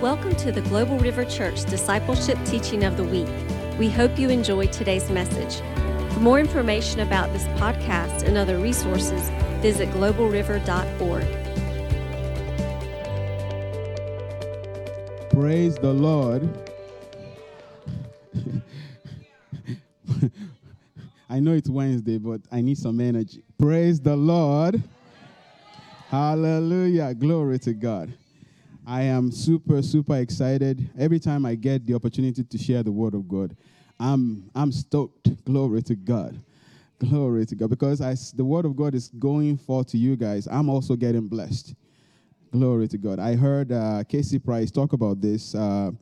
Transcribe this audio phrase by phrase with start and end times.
[0.00, 3.28] Welcome to the Global River Church Discipleship Teaching of the Week.
[3.78, 5.60] We hope you enjoy today's message.
[6.14, 9.28] For more information about this podcast and other resources,
[9.60, 11.26] visit globalriver.org.
[15.28, 16.48] Praise the Lord.
[21.28, 23.44] I know it's Wednesday, but I need some energy.
[23.58, 24.82] Praise the Lord.
[26.08, 27.12] Hallelujah.
[27.12, 28.14] Glory to God.
[28.90, 30.90] I am super, super excited.
[30.98, 33.56] Every time I get the opportunity to share the word of God,
[34.00, 35.44] I'm, I'm stoked.
[35.44, 36.42] Glory to God.
[36.98, 37.70] Glory to God.
[37.70, 41.28] Because as the word of God is going forth to you guys, I'm also getting
[41.28, 41.76] blessed.
[42.50, 43.20] Glory to God.
[43.20, 45.92] I heard uh, Casey Price talk about this uh,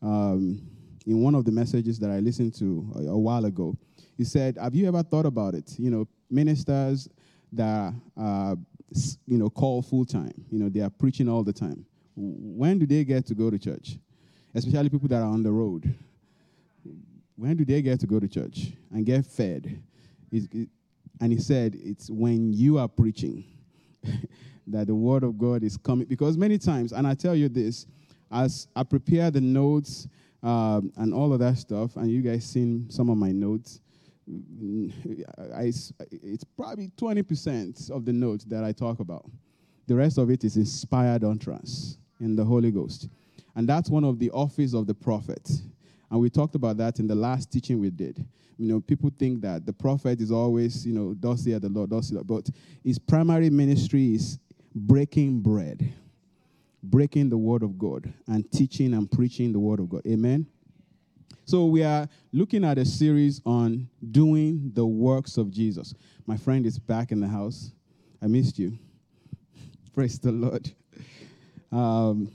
[0.00, 0.62] um,
[1.06, 3.76] in one of the messages that I listened to a, a, while ago.
[4.16, 5.74] He said, Have you ever thought about it?
[5.78, 7.10] You know, ministers
[7.52, 8.56] that uh,
[9.26, 11.84] you know, call full time, you know, they are preaching all the time
[12.18, 13.96] when do they get to go to church?
[14.54, 15.94] Especially people that are on the road.
[17.36, 19.80] When do they get to go to church and get fed?
[20.32, 20.68] It,
[21.20, 23.44] and he said, it's when you are preaching
[24.66, 26.06] that the word of God is coming.
[26.06, 27.86] Because many times, and I tell you this,
[28.30, 30.08] as I prepare the notes
[30.42, 33.80] um, and all of that stuff, and you guys seen some of my notes,
[35.54, 35.72] I,
[36.10, 39.24] it's probably 20% of the notes that I talk about.
[39.86, 43.08] The rest of it is inspired utterance in the Holy Ghost.
[43.54, 45.50] And that's one of the office of the prophet.
[46.10, 48.24] And we talked about that in the last teaching we did.
[48.56, 51.90] You know, people think that the prophet is always, you know, thus say the Lord,
[51.90, 52.48] thus say But
[52.82, 54.38] his primary ministry is
[54.74, 55.92] breaking bread,
[56.82, 60.02] breaking the word of God, and teaching and preaching the word of God.
[60.06, 60.46] Amen.
[61.44, 65.94] So we are looking at a series on doing the works of Jesus.
[66.26, 67.72] My friend is back in the house.
[68.20, 68.78] I missed you.
[69.94, 70.70] Praise the Lord.
[71.70, 72.30] Um,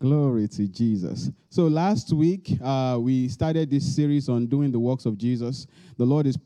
[0.00, 1.30] glory to Jesus.
[1.48, 5.66] So last week uh, we started this series on doing the works of Jesus.
[5.96, 6.38] The Lord is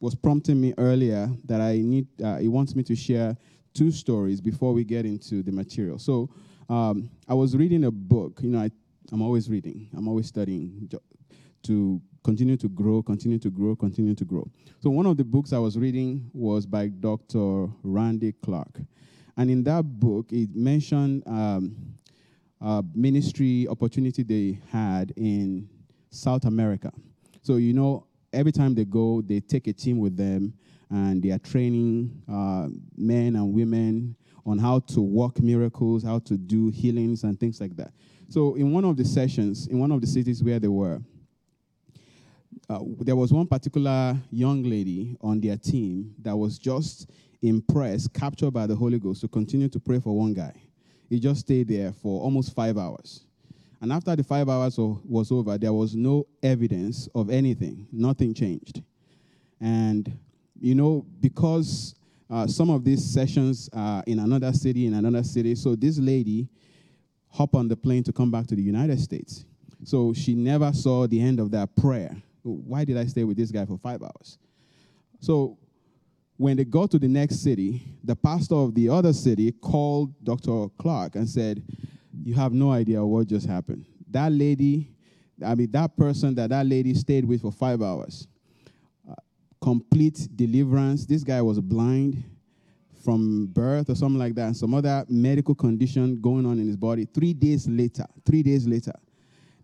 [0.00, 2.06] was prompting me earlier that I need.
[2.22, 3.36] Uh, he wants me to share
[3.72, 5.98] two stories before we get into the material.
[5.98, 6.28] So
[6.68, 8.40] um, I was reading a book.
[8.42, 8.70] You know, I,
[9.12, 9.88] I'm always reading.
[9.96, 10.90] I'm always studying
[11.64, 14.46] to continue to grow, continue to grow, continue to grow.
[14.80, 17.68] So one of the books I was reading was by Dr.
[17.82, 18.80] Randy Clark.
[19.36, 21.76] And in that book, it mentioned um,
[22.60, 25.68] a ministry opportunity they had in
[26.10, 26.92] South America.
[27.42, 30.54] So, you know, every time they go, they take a team with them
[30.90, 36.36] and they are training uh, men and women on how to work miracles, how to
[36.36, 37.92] do healings, and things like that.
[38.28, 41.00] So, in one of the sessions, in one of the cities where they were,
[42.68, 47.10] uh, there was one particular young lady on their team that was just
[47.48, 50.54] impressed, captured by the Holy Ghost to continue to pray for one guy.
[51.08, 53.24] He just stayed there for almost five hours.
[53.80, 57.86] And after the five hours was over, there was no evidence of anything.
[57.92, 58.82] Nothing changed.
[59.60, 60.10] And,
[60.58, 61.94] you know, because
[62.30, 66.48] uh, some of these sessions are in another city, in another city, so this lady
[67.28, 69.44] hopped on the plane to come back to the United States.
[69.84, 72.16] So she never saw the end of that prayer.
[72.42, 74.38] Why did I stay with this guy for five hours?
[75.20, 75.58] So
[76.36, 80.68] when they got to the next city, the pastor of the other city called Dr.
[80.78, 81.62] Clark and said,
[82.22, 83.84] You have no idea what just happened.
[84.10, 84.90] That lady,
[85.44, 88.26] I mean, that person that that lady stayed with for five hours,
[89.08, 89.14] uh,
[89.60, 91.06] complete deliverance.
[91.06, 92.22] This guy was blind
[93.04, 96.76] from birth or something like that, and some other medical condition going on in his
[96.76, 97.04] body.
[97.04, 98.94] Three days later, three days later,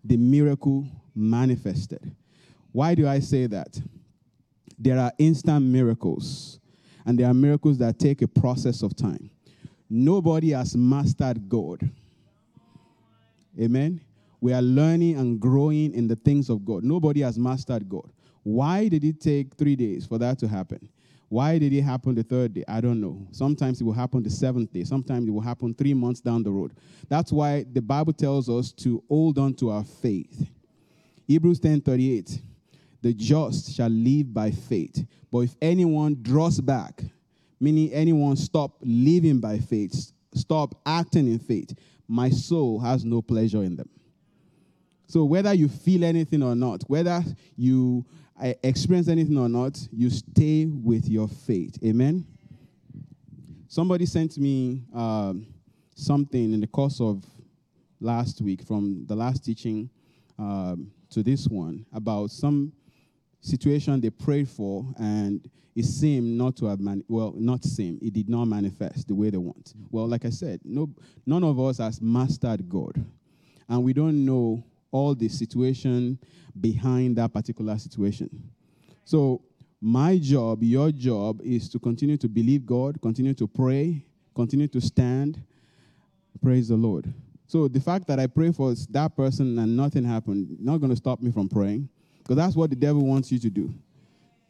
[0.03, 2.15] the miracle manifested.
[2.71, 3.79] Why do I say that?
[4.79, 6.60] There are instant miracles
[7.05, 9.29] and there are miracles that take a process of time.
[9.89, 11.89] Nobody has mastered God.
[13.59, 14.01] Amen.
[14.39, 16.83] We are learning and growing in the things of God.
[16.83, 18.09] Nobody has mastered God.
[18.43, 20.89] Why did it take three days for that to happen?
[21.29, 22.65] Why did it happen the third day?
[22.67, 23.25] I don't know.
[23.31, 24.83] Sometimes it will happen the seventh day.
[24.83, 26.73] Sometimes it will happen three months down the road.
[27.07, 30.49] That's why the Bible tells us to hold on to our faith.
[31.27, 32.41] Hebrews 10 38
[33.01, 35.05] the just shall live by faith.
[35.31, 37.03] But if anyone draws back,
[37.59, 41.73] meaning anyone stop living by faith, stop acting in faith,
[42.07, 43.89] my soul has no pleasure in them.
[45.07, 47.23] So whether you feel anything or not, whether
[47.57, 48.05] you
[48.41, 51.77] uh, experience anything or not, you stay with your faith.
[51.83, 52.25] Amen.
[53.67, 55.47] Somebody sent me um,
[55.95, 57.23] something in the course of
[57.99, 59.89] last week from the last teaching
[60.39, 62.73] um, to this one about some
[63.41, 68.13] situation they prayed for and it seemed not to have mani- well not seem it
[68.13, 70.89] did not manifest the way they want well like i said no
[71.25, 73.03] none of us has mastered god
[73.67, 76.19] and we don't know all the situation
[76.59, 78.29] behind that particular situation.
[79.05, 79.41] So,
[79.79, 84.05] my job, your job, is to continue to believe God, continue to pray,
[84.35, 85.41] continue to stand.
[86.41, 87.11] Praise the Lord.
[87.47, 90.95] So, the fact that I pray for that person and nothing happened, not going to
[90.95, 91.89] stop me from praying,
[92.21, 93.73] because that's what the devil wants you to do.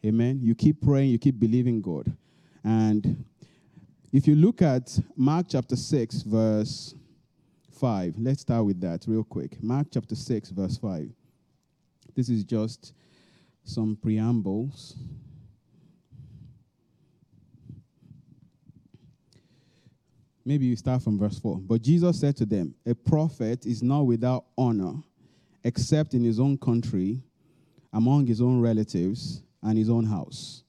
[0.04, 0.40] Amen.
[0.42, 2.14] You keep praying, you keep believing God.
[2.64, 3.24] And
[4.12, 6.94] if you look at Mark chapter 6, verse
[7.80, 9.62] 5, let's start with that real quick.
[9.62, 11.08] Mark chapter 6, verse 5.
[12.14, 12.92] This is just
[13.64, 14.96] some preambles.
[20.44, 21.58] Maybe you start from verse 4.
[21.60, 24.94] But Jesus said to them, A prophet is not without honor
[25.64, 27.22] except in his own country,
[27.92, 30.64] among his own relatives, and his own house.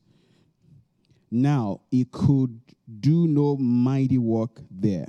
[1.32, 2.60] Now he could
[3.00, 5.08] do no mighty work there,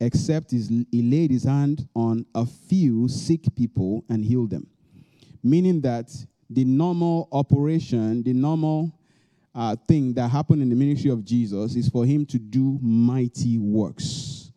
[0.00, 4.68] except he laid his hand on a few sick people and healed them.
[5.42, 6.10] Meaning that
[6.48, 8.92] the normal operation, the normal
[9.54, 13.58] uh, thing that happened in the ministry of Jesus is for him to do mighty
[13.58, 14.52] works.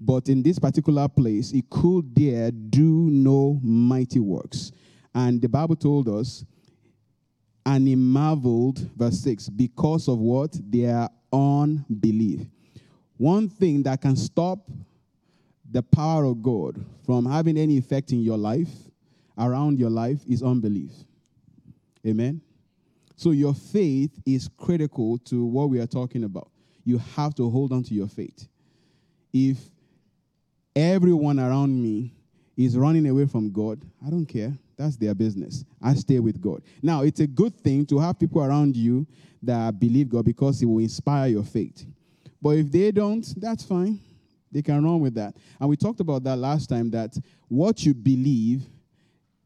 [0.00, 4.72] But in this particular place, he could there do no mighty works.
[5.16, 6.44] And the Bible told us
[7.64, 10.54] and he marveled, verse 6, because of what?
[10.70, 12.42] Their unbelief.
[13.16, 14.68] One thing that can stop
[15.70, 18.68] the power of God from having any effect in your life,
[19.38, 20.92] around your life, is unbelief.
[22.06, 22.42] Amen?
[23.16, 26.50] So your faith is critical to what we are talking about.
[26.84, 28.46] You have to hold on to your faith.
[29.32, 29.56] If
[30.76, 32.15] everyone around me
[32.56, 34.52] is running away from God, I don't care.
[34.76, 35.64] That's their business.
[35.82, 36.62] I stay with God.
[36.82, 39.06] Now, it's a good thing to have people around you
[39.42, 41.84] that believe God because it will inspire your faith.
[42.40, 44.00] But if they don't, that's fine.
[44.52, 45.36] They can run with that.
[45.60, 47.16] And we talked about that last time that
[47.48, 48.64] what you believe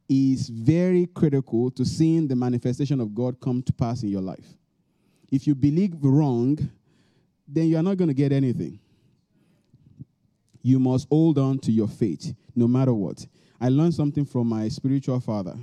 [0.08, 4.56] is very critical to seeing the manifestation of God come to pass in your life.
[5.30, 6.58] If you believe wrong,
[7.46, 8.80] then you are not going to get anything.
[10.62, 13.26] You must hold on to your faith no matter what.
[13.60, 15.56] I learned something from my spiritual father.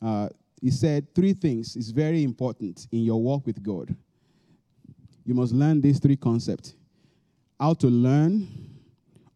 [0.00, 0.28] Uh,
[0.60, 3.94] he said three things is very important in your walk with God.
[5.24, 6.74] You must learn these three concepts
[7.60, 8.46] how to learn,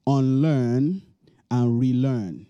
[0.06, 1.02] unlearn,
[1.50, 2.46] and relearn.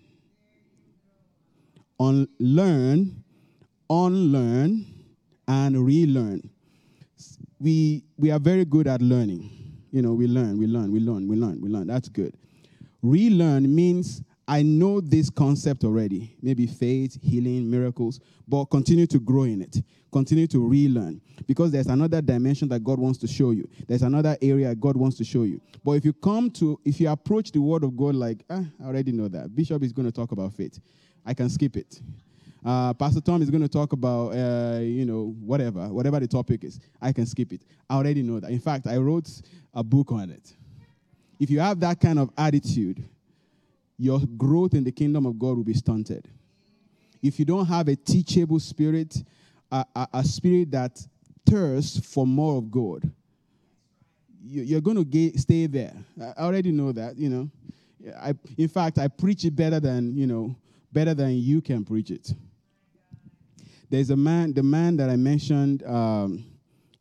[1.99, 3.25] Unlearn,
[3.89, 4.87] unlearn,
[5.49, 6.51] and relearn.
[7.59, 9.62] We, we are very good at learning.
[9.93, 11.87] You know, we learn, we learn, we learn, we learn, we learn.
[11.87, 12.35] That's good.
[13.03, 19.45] Relearn means I know this concept already, maybe faith, healing, miracles, but continue to grow
[19.45, 19.83] in it.
[20.11, 23.69] Continue to relearn because there's another dimension that God wants to show you.
[23.87, 25.61] There's another area God wants to show you.
[25.85, 28.87] But if you come to, if you approach the Word of God like, ah, I
[28.87, 29.55] already know that.
[29.55, 30.81] Bishop is going to talk about faith.
[31.25, 32.01] I can skip it.
[32.65, 36.63] Uh, Pastor Tom is going to talk about, uh, you know, whatever, whatever the topic
[36.63, 36.79] is.
[37.01, 37.63] I can skip it.
[37.91, 38.51] I already know that.
[38.51, 39.29] In fact, I wrote
[39.75, 40.55] a book on it.
[41.41, 43.03] If you have that kind of attitude,
[43.99, 46.29] your growth in the kingdom of God will be stunted.
[47.21, 49.23] If you don't have a teachable spirit,
[49.71, 51.05] a, a, a spirit that
[51.45, 53.11] thirsts for more of God,
[54.45, 55.95] you, are going to get, stay there.
[56.21, 57.51] I already know that, you know.
[58.21, 60.57] I, in fact, I preach it better than, you know,
[60.93, 62.33] better than you can preach it.
[63.93, 66.47] There's a man, the man that I mentioned um,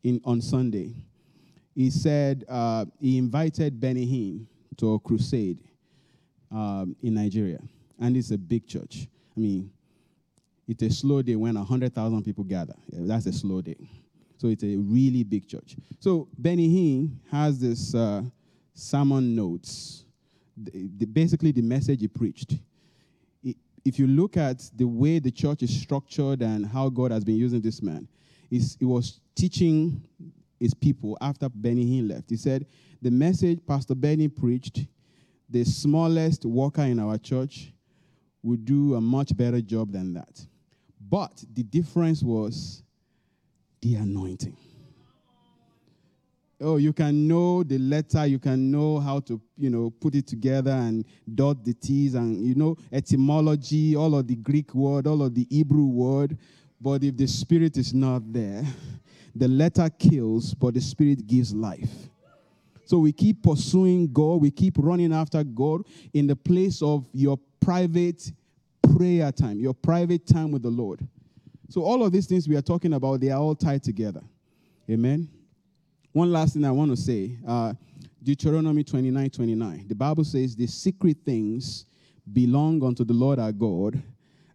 [0.04, 0.94] in, on Sunday,
[1.74, 4.44] he said uh, he invited Benny Hinn
[4.76, 5.58] to a crusade
[6.50, 7.60] um, in Nigeria,
[7.98, 9.08] and it's a big church.
[9.34, 9.70] I mean,
[10.68, 12.74] it's a slow day when 100,000 people gather.
[12.92, 13.88] That's a slow day.
[14.36, 15.76] So it's a really big church.
[15.98, 18.20] So Benny Hinn has this uh,
[18.74, 20.04] sermon notes,
[20.58, 22.56] the, the, basically the message he preached.
[23.84, 27.36] If you look at the way the church is structured and how God has been
[27.36, 28.06] using this man,
[28.50, 30.02] he was teaching
[30.60, 32.30] his people after Benny Hinn left.
[32.30, 32.66] He said,
[33.00, 34.86] the message Pastor Benny preached
[35.48, 37.72] the smallest worker in our church
[38.42, 40.46] would do a much better job than that.
[41.00, 42.82] But the difference was
[43.80, 44.56] the anointing.
[46.62, 50.26] Oh, you can know the letter, you can know how to, you know, put it
[50.28, 51.04] together and
[51.34, 55.46] dot the T's and, you know, etymology, all of the Greek word, all of the
[55.50, 56.38] Hebrew word.
[56.80, 58.62] But if the spirit is not there,
[59.34, 61.90] the letter kills, but the spirit gives life.
[62.84, 67.38] So we keep pursuing God, we keep running after God in the place of your
[67.60, 68.30] private
[68.96, 71.00] prayer time, your private time with the Lord.
[71.68, 74.22] So all of these things we are talking about, they are all tied together.
[74.90, 75.28] Amen.
[76.12, 77.72] One last thing I want to say uh,
[78.22, 79.88] Deuteronomy 29 29.
[79.88, 81.86] The Bible says, The secret things
[82.30, 84.00] belong unto the Lord our God,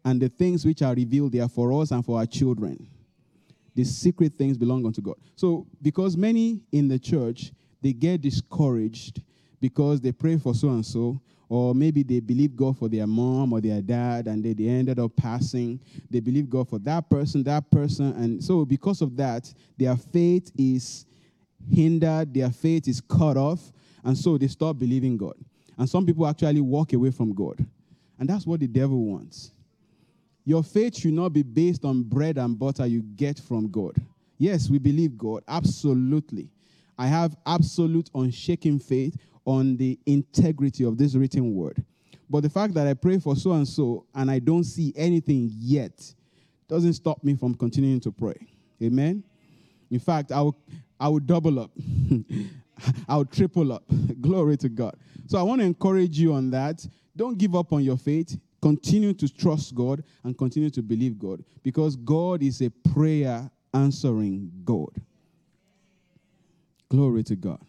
[0.05, 2.87] and the things which are revealed there for us and for our children.
[3.75, 5.15] The secret things belong unto God.
[5.35, 9.21] So, because many in the church, they get discouraged
[9.59, 13.53] because they pray for so and so, or maybe they believe God for their mom
[13.53, 15.79] or their dad and they, they ended up passing.
[16.09, 18.13] They believe God for that person, that person.
[18.13, 21.06] And so, because of that, their faith is
[21.71, 23.71] hindered, their faith is cut off,
[24.03, 25.35] and so they stop believing God.
[25.77, 27.65] And some people actually walk away from God.
[28.19, 29.51] And that's what the devil wants.
[30.43, 33.95] Your faith should not be based on bread and butter you get from God.
[34.37, 36.49] Yes, we believe God, absolutely.
[36.97, 41.83] I have absolute unshaken faith on the integrity of this written word.
[42.29, 45.49] But the fact that I pray for so and so and I don't see anything
[45.57, 46.13] yet
[46.67, 48.35] doesn't stop me from continuing to pray.
[48.81, 49.23] Amen.
[49.89, 50.57] In fact, I will,
[50.99, 51.71] I will double up.
[53.07, 53.83] I will triple up.
[54.21, 54.95] Glory to God.
[55.27, 56.85] So I want to encourage you on that.
[57.15, 58.37] Don't give up on your faith.
[58.61, 64.51] Continue to trust God and continue to believe God because God is a prayer answering
[64.63, 64.89] God.
[66.89, 67.59] Glory to God.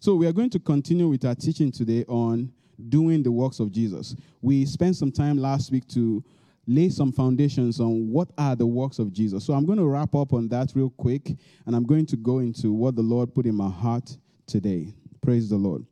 [0.00, 2.52] So we are going to continue with our teaching today on
[2.88, 4.14] doing the works of Jesus.
[4.42, 6.22] We spent some time last week to
[6.66, 9.44] lay some foundations on what are the works of Jesus.
[9.44, 12.38] So I'm going to wrap up on that real quick and I'm going to go
[12.40, 14.92] into what the Lord put in my heart today.
[15.20, 15.86] Praise the Lord.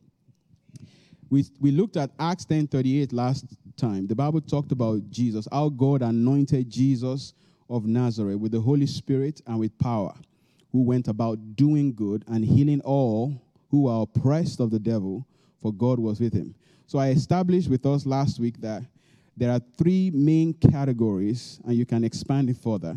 [1.30, 4.06] We, we looked at Acts 10:38 last time.
[4.06, 7.34] The Bible talked about Jesus, how God anointed Jesus
[7.68, 10.14] of Nazareth with the Holy Spirit and with power,
[10.70, 13.40] who went about doing good and healing all
[13.70, 15.26] who are oppressed of the devil,
[15.60, 16.54] for God was with him.
[16.86, 18.84] So I established with us last week that
[19.36, 22.96] there are three main categories, and you can expand it further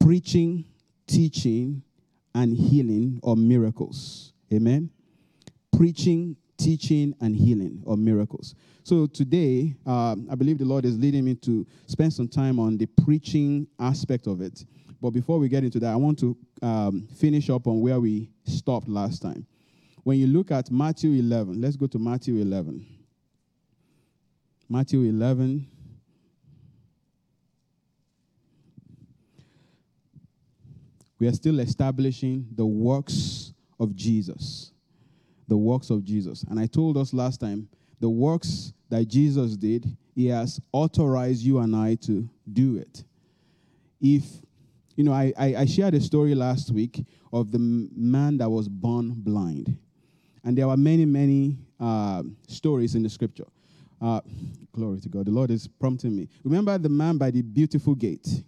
[0.00, 0.64] preaching,
[1.06, 1.80] teaching,
[2.34, 4.32] and healing or miracles.
[4.52, 4.90] Amen?
[5.76, 8.54] Preaching, teaching, and healing or miracles.
[8.82, 12.76] So today, uh, I believe the Lord is leading me to spend some time on
[12.76, 14.64] the preaching aspect of it.
[15.00, 18.28] But before we get into that, I want to um, finish up on where we
[18.44, 19.46] stopped last time.
[20.02, 22.84] When you look at Matthew 11, let's go to Matthew 11.
[24.72, 25.66] Matthew 11.
[31.18, 34.72] We are still establishing the works of Jesus.
[35.46, 36.46] The works of Jesus.
[36.48, 37.68] And I told us last time
[38.00, 43.04] the works that Jesus did, he has authorized you and I to do it.
[44.00, 44.24] If,
[44.96, 48.70] you know, I, I, I shared a story last week of the man that was
[48.70, 49.76] born blind.
[50.42, 53.44] And there were many, many uh, stories in the scripture.
[54.02, 54.20] Uh,
[54.72, 55.26] glory to God.
[55.26, 56.28] The Lord is prompting me.
[56.42, 58.42] Remember the man by the beautiful gate?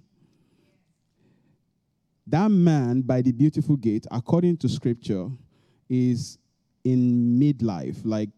[2.27, 5.29] That man by the beautiful gate, according to scripture,
[5.89, 6.39] is
[6.83, 8.31] in midlife, like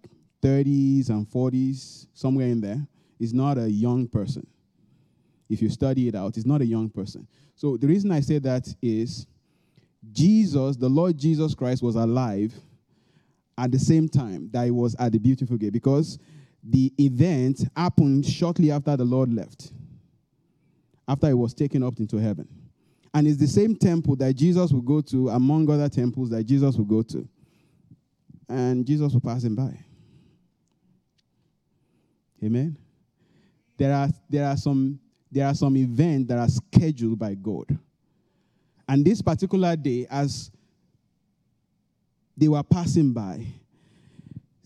[0.42, 2.86] 30s and 40s, somewhere in there.
[3.18, 4.46] Is not a young person.
[5.48, 7.26] If you study it out, he's not a young person.
[7.54, 9.26] So the reason I say that is
[10.12, 12.52] Jesus, the Lord Jesus Christ, was alive
[13.56, 16.18] at the same time that he was at the beautiful gate because
[16.68, 19.72] the event happened shortly after the Lord left,
[21.06, 22.48] after he was taken up into heaven.
[23.14, 26.76] And it's the same temple that Jesus would go to, among other temples that Jesus
[26.76, 27.26] would go to.
[28.48, 29.78] And Jesus will pass him by.
[32.44, 32.76] Amen.
[33.78, 37.78] There are, there are some there are some events that are scheduled by God.
[38.88, 40.50] And this particular day, as
[42.36, 43.46] they were passing by,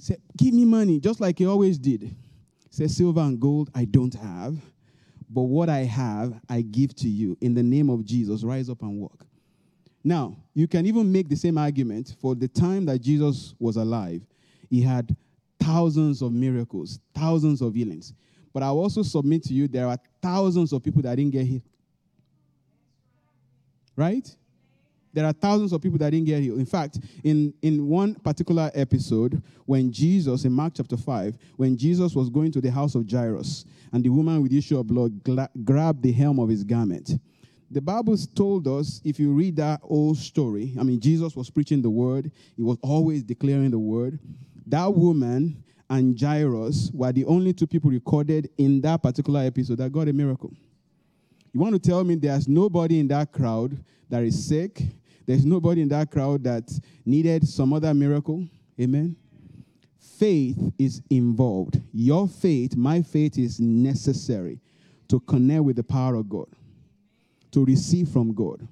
[0.00, 2.14] said, Give me money, just like he always did.
[2.70, 4.56] Say, Silver and gold I don't have,
[5.28, 7.36] but what I have I give to you.
[7.40, 9.26] In the name of Jesus, rise up and walk.
[10.02, 14.22] Now, you can even make the same argument for the time that Jesus was alive.
[14.70, 15.14] He had
[15.60, 18.14] thousands of miracles, thousands of healings.
[18.52, 21.62] But I'll also submit to you there are thousands of people that didn't get healed.
[23.94, 24.34] Right?
[25.12, 26.58] There are thousands of people that didn't get healed.
[26.58, 32.14] In fact, in, in one particular episode, when Jesus, in Mark chapter 5, when Jesus
[32.14, 35.22] was going to the house of Jairus, and the woman with the issue of blood
[35.24, 37.18] gla- grabbed the hem of his garment,
[37.72, 41.82] the Bible told us, if you read that old story, I mean, Jesus was preaching
[41.82, 44.18] the word, he was always declaring the word.
[44.66, 49.92] That woman and Jairus were the only two people recorded in that particular episode that
[49.92, 50.52] got a miracle.
[51.52, 53.76] You want to tell me there's nobody in that crowd
[54.08, 54.82] that is sick,
[55.30, 56.68] there's nobody in that crowd that
[57.06, 58.48] needed some other miracle.
[58.80, 59.14] Amen.
[60.18, 61.80] Faith is involved.
[61.92, 64.58] Your faith, my faith, is necessary
[65.06, 66.48] to connect with the power of God,
[67.52, 68.66] to receive from God.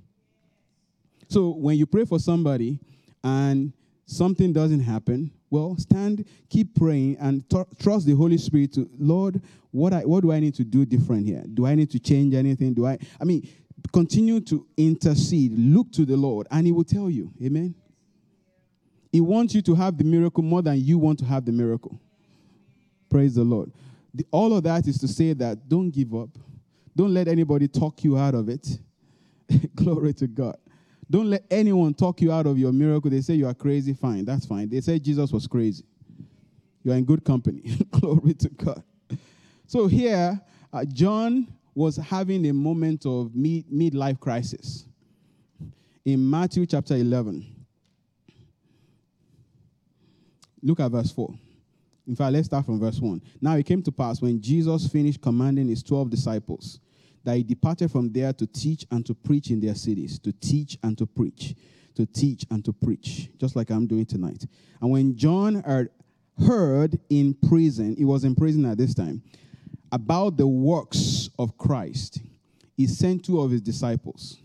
[1.29, 2.81] So when you pray for somebody
[3.23, 3.73] and
[4.07, 7.45] something doesn't happen, well, stand, keep praying, and
[7.79, 11.25] trust the Holy Spirit to, Lord, what, I, what do I need to do different
[11.25, 11.45] here?
[11.55, 12.75] Do I need to change anything?
[12.75, 13.49] Do I, I mean,
[13.93, 17.33] continue to intercede, look to the Lord, and He will tell you.
[17.43, 17.75] Amen.
[19.11, 21.99] He wants you to have the miracle more than you want to have the miracle.
[23.09, 23.73] Praise the Lord.
[24.13, 26.31] The, all of that is to say that don't give up.
[26.95, 28.79] Don't let anybody talk you out of it.
[29.75, 30.57] Glory to God.
[31.11, 33.11] Don't let anyone talk you out of your miracle.
[33.11, 33.95] They say you are crazy.
[33.95, 34.69] Fine, that's fine.
[34.69, 35.85] They say Jesus was crazy.
[36.85, 37.63] You are in good company.
[37.91, 38.83] Glory to God.
[39.67, 40.41] So here,
[40.73, 41.47] uh, John
[41.79, 44.85] was having a moment of mid midlife crisis.
[46.05, 47.47] In Matthew chapter 11,
[50.61, 51.33] look at verse 4.
[52.09, 53.23] In fact, let's start from verse 1.
[53.41, 56.81] Now it came to pass when Jesus finished commanding his 12 disciples
[57.23, 60.79] that he departed from there to teach and to preach in their cities, to teach
[60.83, 61.55] and to preach,
[61.95, 64.45] to teach and to preach, just like I'm doing tonight.
[64.81, 65.91] And when John heard,
[66.45, 69.23] heard in prison, he was in prison at this time,
[69.93, 72.21] about the works of Christ,
[72.77, 74.39] he sent two of his disciples.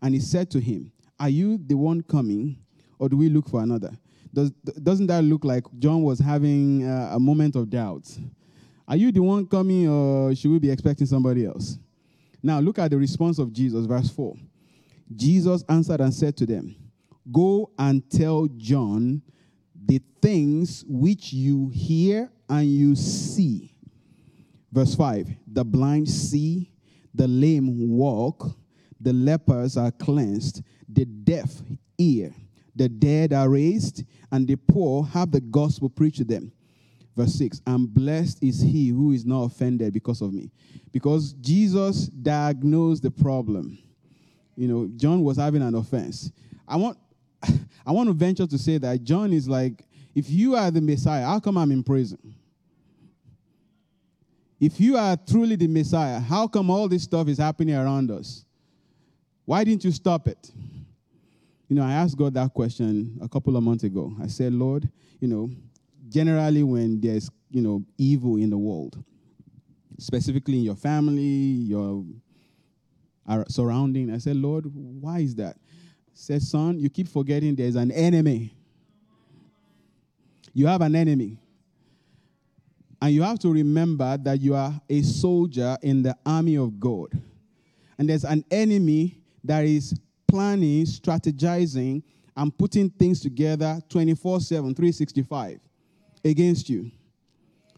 [0.00, 2.58] And he said to him, Are you the one coming,
[2.98, 3.92] or do we look for another?
[4.34, 8.08] Does, doesn't that look like John was having uh, a moment of doubt?
[8.88, 11.78] Are you the one coming, or should we be expecting somebody else?
[12.42, 14.34] Now, look at the response of Jesus, verse 4.
[15.14, 16.74] Jesus answered and said to them,
[17.30, 19.22] Go and tell John
[19.86, 23.71] the things which you hear and you see.
[24.72, 26.70] Verse 5 The blind see,
[27.14, 28.56] the lame walk,
[29.00, 31.50] the lepers are cleansed, the deaf
[31.98, 32.32] hear,
[32.74, 36.52] the dead are raised, and the poor have the gospel preached to them.
[37.16, 40.50] Verse 6 And blessed is he who is not offended because of me.
[40.90, 43.78] Because Jesus diagnosed the problem.
[44.56, 46.30] You know, John was having an offense.
[46.66, 46.98] I want,
[47.86, 51.24] I want to venture to say that John is like, if you are the Messiah,
[51.24, 52.34] how come I'm in prison?
[54.62, 58.44] If you are truly the Messiah, how come all this stuff is happening around us?
[59.44, 60.52] Why didn't you stop it?
[61.68, 64.14] You know, I asked God that question a couple of months ago.
[64.22, 65.50] I said, Lord, you know,
[66.08, 69.02] generally when there's, you know, evil in the world,
[69.98, 72.04] specifically in your family, your
[73.48, 75.56] surrounding, I said, Lord, why is that?
[76.14, 78.54] Said, son, you keep forgetting there's an enemy.
[80.54, 81.41] You have an enemy.
[83.02, 87.10] And you have to remember that you are a soldier in the army of God.
[87.98, 89.92] And there's an enemy that is
[90.28, 92.04] planning, strategizing,
[92.36, 95.58] and putting things together 24 7, 365
[96.24, 96.92] against you.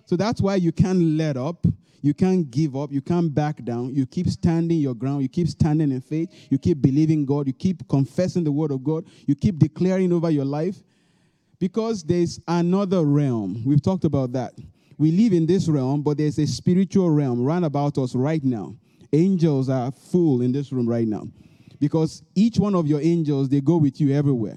[0.05, 1.67] So that's why you can't let up.
[2.03, 2.93] You can't give up.
[2.93, 3.95] You can't back down.
[3.95, 5.23] You keep standing your ground.
[5.23, 6.29] You keep standing in faith.
[6.51, 7.47] You keep believing God.
[7.47, 9.07] You keep confessing the word of God.
[9.27, 10.83] You keep declaring over your life
[11.59, 13.63] because there's another realm.
[13.65, 14.53] We've talked about that.
[14.99, 18.77] We live in this realm, but there's a spiritual realm round about us right now.
[19.13, 21.29] Angels are full in this room right now
[21.81, 24.57] because each one of your angels, they go with you everywhere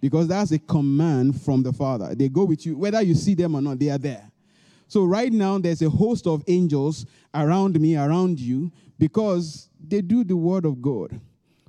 [0.00, 2.14] because that's a command from the Father.
[2.14, 4.30] They go with you, whether you see them or not, they are there.
[4.88, 10.22] So, right now, there's a host of angels around me, around you, because they do
[10.22, 11.20] the word of God.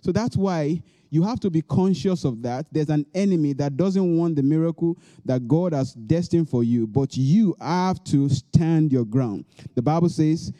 [0.01, 2.65] So, that's why you have to be conscious of that.
[2.71, 7.15] There's an enemy that doesn't want the miracle that God has destined for you, but
[7.15, 9.45] you have to stand your ground.
[9.75, 10.51] The Bible says,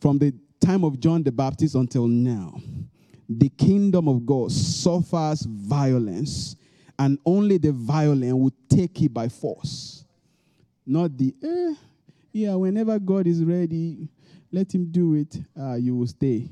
[0.00, 2.60] from the time of John the Baptist until now,
[3.28, 6.56] the kingdom of God suffers violence,
[6.98, 10.04] and only the violent will take it by force.
[10.86, 11.74] Not the, eh,
[12.32, 14.08] yeah, whenever God is ready,
[14.52, 15.36] let him do it.
[15.58, 16.48] Uh, you will stay.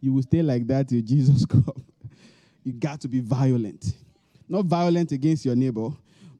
[0.00, 1.87] You will stay like that till Jesus comes.
[2.68, 3.94] You got to be violent.
[4.48, 5.90] Not violent against your neighbor,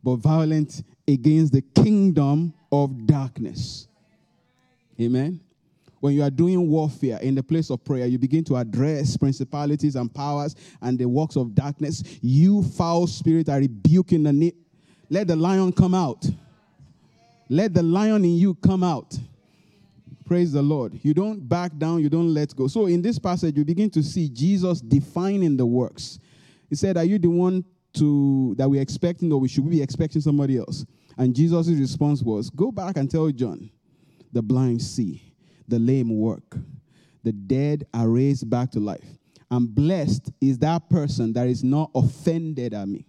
[0.02, 3.88] but violent against the kingdom of darkness.
[5.00, 5.40] Amen
[6.00, 9.96] when you are doing warfare in the place of prayer, you begin to address principalities
[9.96, 12.02] and powers and the works of darkness.
[12.22, 14.52] You foul spirit are rebuking the name.
[15.10, 16.24] Let the lion come out.
[17.48, 19.18] Let the lion in you come out.
[20.28, 21.00] Praise the Lord.
[21.02, 22.68] You don't back down, you don't let go.
[22.68, 26.18] So in this passage, you begin to see Jesus defining the works.
[26.68, 27.64] He said, Are you the one
[27.94, 30.84] to that we're expecting, or we should be expecting somebody else?
[31.16, 33.70] And Jesus' response was, Go back and tell John,
[34.30, 35.32] the blind see
[35.66, 36.58] the lame work.
[37.24, 39.08] The dead are raised back to life.
[39.50, 43.06] And blessed is that person that is not offended at me.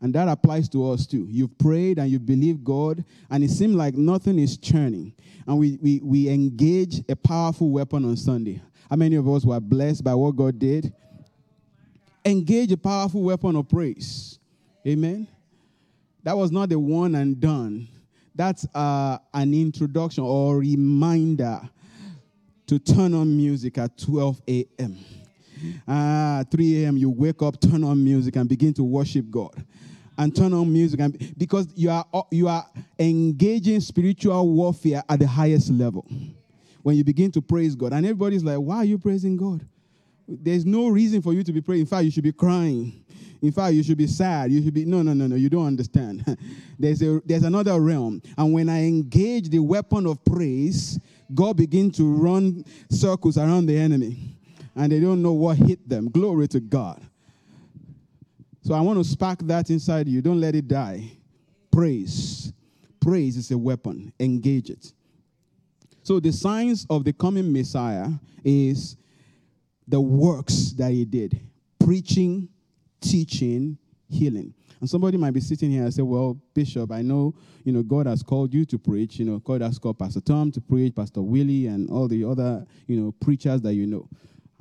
[0.00, 1.26] And that applies to us too.
[1.28, 5.14] You've prayed and you believe God, and it seems like nothing is churning.
[5.46, 8.62] And we, we, we engage a powerful weapon on Sunday.
[8.88, 10.92] How many of us were blessed by what God did?
[12.24, 14.38] Engage a powerful weapon of praise.
[14.86, 15.26] Amen.
[16.22, 17.88] That was not the one and done.
[18.34, 21.60] That's uh, an introduction or reminder
[22.66, 24.98] to turn on music at 12 a.m.
[25.86, 26.96] Uh, 3 a.m.
[26.96, 29.64] you wake up, turn on music, and begin to worship God.
[30.18, 32.66] And turn on music, and because you are you are
[32.98, 36.06] engaging spiritual warfare at the highest level.
[36.82, 39.66] When you begin to praise God, and everybody's like, "Why are you praising God?"
[40.28, 41.80] There's no reason for you to be praying.
[41.80, 43.02] In fact, you should be crying.
[43.42, 44.52] In fact, you should be sad.
[44.52, 45.34] You should be no, no, no, no.
[45.34, 46.24] You don't understand.
[46.78, 51.00] there's a there's another realm, and when I engage the weapon of praise,
[51.34, 54.36] God begins to run circles around the enemy,
[54.76, 56.08] and they don't know what hit them.
[56.08, 57.02] Glory to God.
[58.62, 60.22] So I want to spark that inside you.
[60.22, 61.10] Don't let it die.
[61.70, 62.52] Praise,
[63.00, 64.12] praise is a weapon.
[64.20, 64.92] Engage it.
[66.02, 68.08] So the signs of the coming Messiah
[68.44, 68.96] is
[69.86, 71.40] the works that he did
[71.78, 72.48] preaching,
[73.00, 73.76] teaching,
[74.08, 74.54] healing.
[74.80, 78.06] And somebody might be sitting here and say, Well, Bishop, I know, you know, God
[78.06, 79.18] has called you to preach.
[79.18, 82.64] You know, God has called Pastor Tom to preach, Pastor Willie, and all the other,
[82.86, 84.08] you know, preachers that you know.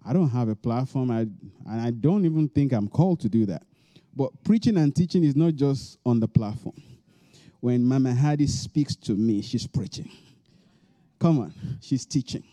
[0.06, 3.46] I don't have a platform, I, and I don't even think I'm called to do
[3.48, 3.64] that.
[4.16, 6.82] But preaching and teaching is not just on the platform.
[7.60, 10.12] When Mama Hattie speaks to me, she's preaching.
[11.20, 12.44] Come on, she's teaching.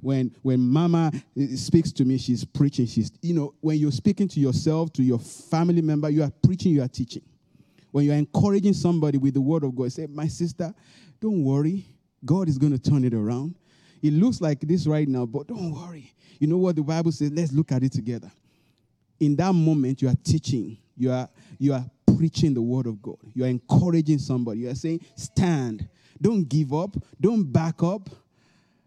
[0.00, 2.86] When when mama eh, speaks to me she's preaching.
[2.86, 6.72] She's you know when you're speaking to yourself to your family member you are preaching
[6.72, 7.22] you are teaching.
[7.90, 10.72] When you're encouraging somebody with the word of god say my sister
[11.20, 11.86] don't worry.
[12.24, 13.56] God is going to turn it around.
[14.02, 16.14] It looks like this right now but don't worry.
[16.38, 17.32] You know what the bible says?
[17.32, 18.30] Let's look at it together.
[19.18, 21.28] In that moment you are teaching you are
[21.58, 21.84] you are
[22.16, 25.88] preaching the word of god you are encouraging somebody you are saying stand
[26.20, 28.08] don't give up don't back up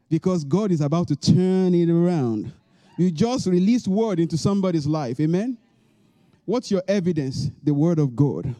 [0.09, 2.51] because God is about to turn it around.
[2.97, 5.19] You just released word into somebody's life.
[5.19, 5.57] Amen.
[6.45, 7.51] What's your evidence?
[7.63, 8.53] The word of God.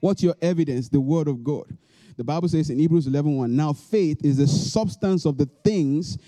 [0.00, 0.88] What's your evidence?
[0.88, 1.64] The word of God.
[2.16, 6.18] The Bible says in Hebrews 11 1, now faith is the substance of the things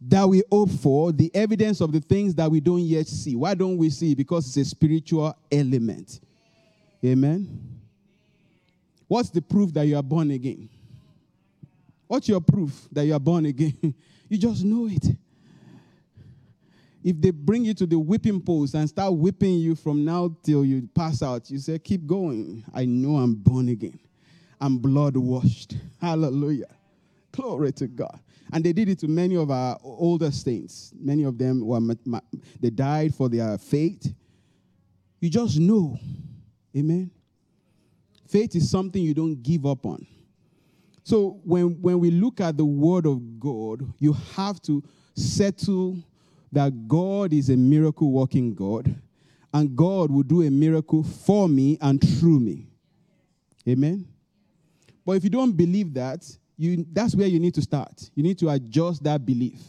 [0.00, 3.36] that we hope for, the evidence of the things that we don't yet see.
[3.36, 4.14] Why don't we see?
[4.14, 6.20] Because it's a spiritual element.
[7.04, 7.80] Amen.
[9.06, 10.68] What's the proof that you are born again?
[12.06, 13.76] What's your proof that you are born again?
[14.28, 15.04] you just know it.
[17.02, 20.64] If they bring you to the whipping post and start whipping you from now till
[20.64, 22.64] you pass out, you say, Keep going.
[22.74, 23.98] I know I'm born again.
[24.60, 25.76] I'm blood washed.
[26.00, 26.68] Hallelujah.
[27.32, 28.20] Glory to God.
[28.52, 30.92] And they did it to many of our older saints.
[30.98, 31.80] Many of them were
[32.60, 34.12] they died for their faith.
[35.20, 35.98] You just know.
[36.76, 37.10] Amen.
[38.26, 40.06] Faith is something you don't give up on.
[41.02, 44.82] So when, when we look at the word of God, you have to
[45.14, 45.98] settle
[46.52, 48.94] that God is a miracle working God
[49.52, 52.68] and God will do a miracle for me and through me.
[53.68, 54.06] Amen.
[55.04, 56.24] But if you don't believe that,
[56.60, 58.10] you, that's where you need to start.
[58.14, 59.60] You need to adjust that belief.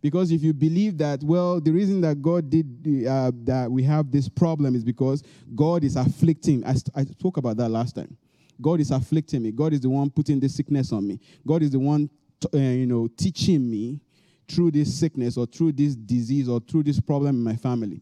[0.00, 4.12] Because if you believe that, well, the reason that God did uh, that we have
[4.12, 5.22] this problem is because
[5.56, 6.64] God is afflicting.
[6.64, 8.16] I, I spoke about that last time.
[8.60, 9.50] God is afflicting me.
[9.50, 11.18] God is the one putting this sickness on me.
[11.44, 12.08] God is the one,
[12.52, 14.00] uh, you know, teaching me
[14.46, 18.00] through this sickness or through this disease or through this problem in my family.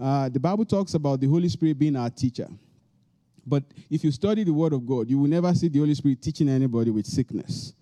[0.00, 2.48] Uh, the Bible talks about the Holy Spirit being our teacher.
[3.46, 6.22] But if you study the Word of God, you will never see the Holy Spirit
[6.22, 7.74] teaching anybody with sickness.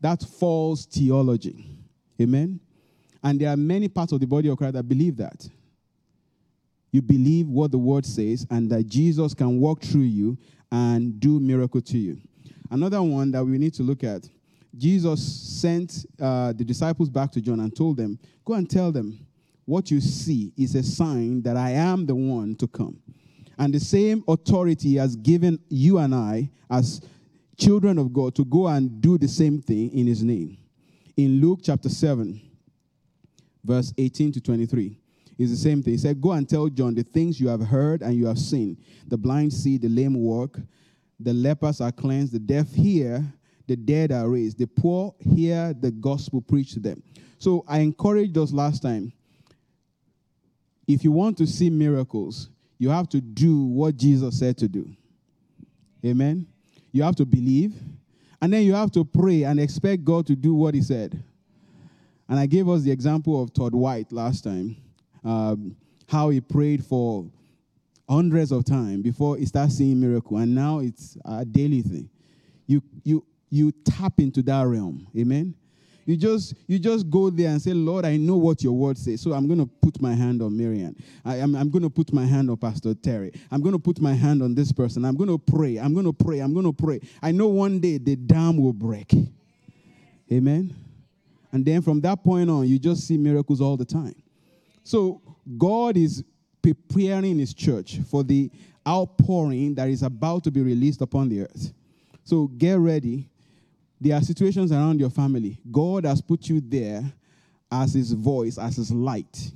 [0.00, 1.78] That's false theology.
[2.20, 2.60] Amen?
[3.22, 5.48] And there are many parts of the body of Christ that believe that.
[6.92, 10.36] You believe what the Word says and that Jesus can walk through you
[10.72, 12.18] and do miracle to you.
[12.70, 14.28] Another one that we need to look at
[14.76, 15.20] Jesus
[15.60, 19.26] sent uh, the disciples back to John and told them, Go and tell them
[19.64, 23.00] what you see is a sign that I am the one to come.
[23.60, 27.02] And the same authority has given you and I, as
[27.58, 30.56] children of God, to go and do the same thing in his name.
[31.18, 32.40] In Luke chapter 7,
[33.62, 34.98] verse 18 to 23
[35.36, 35.92] is the same thing.
[35.92, 38.78] He said, Go and tell John the things you have heard and you have seen.
[39.08, 40.58] The blind see, the lame walk,
[41.18, 43.22] the lepers are cleansed, the deaf hear,
[43.66, 47.02] the dead are raised, the poor hear the gospel preached to them.
[47.38, 49.12] So I encouraged us last time.
[50.88, 52.48] If you want to see miracles,
[52.80, 54.90] you have to do what Jesus said to do.
[56.04, 56.46] Amen.
[56.90, 57.74] You have to believe,
[58.42, 61.22] and then you have to pray and expect God to do what He said.
[62.28, 64.76] And I gave us the example of Todd White last time
[65.24, 65.76] um,
[66.08, 67.26] how he prayed for
[68.08, 72.08] hundreds of times before he starts seeing miracle, and now it's a daily thing.
[72.66, 75.54] You you you tap into that realm, amen.
[76.10, 79.20] You just you just go there and say, Lord, I know what your word says.
[79.20, 80.96] So I'm going to put my hand on Miriam.
[81.24, 83.32] I, I'm, I'm going to put my hand on Pastor Terry.
[83.52, 85.04] I'm going to put my hand on this person.
[85.04, 85.76] I'm going to pray.
[85.76, 86.40] I'm going to pray.
[86.40, 87.00] I'm going to pray.
[87.22, 89.14] I know one day the dam will break.
[90.32, 90.74] Amen.
[91.52, 94.20] And then from that point on, you just see miracles all the time.
[94.82, 95.22] So
[95.58, 96.24] God is
[96.60, 98.50] preparing his church for the
[98.84, 101.72] outpouring that is about to be released upon the earth.
[102.24, 103.28] So get ready.
[104.00, 105.60] There are situations around your family.
[105.70, 107.02] God has put you there
[107.70, 109.52] as his voice, as his light.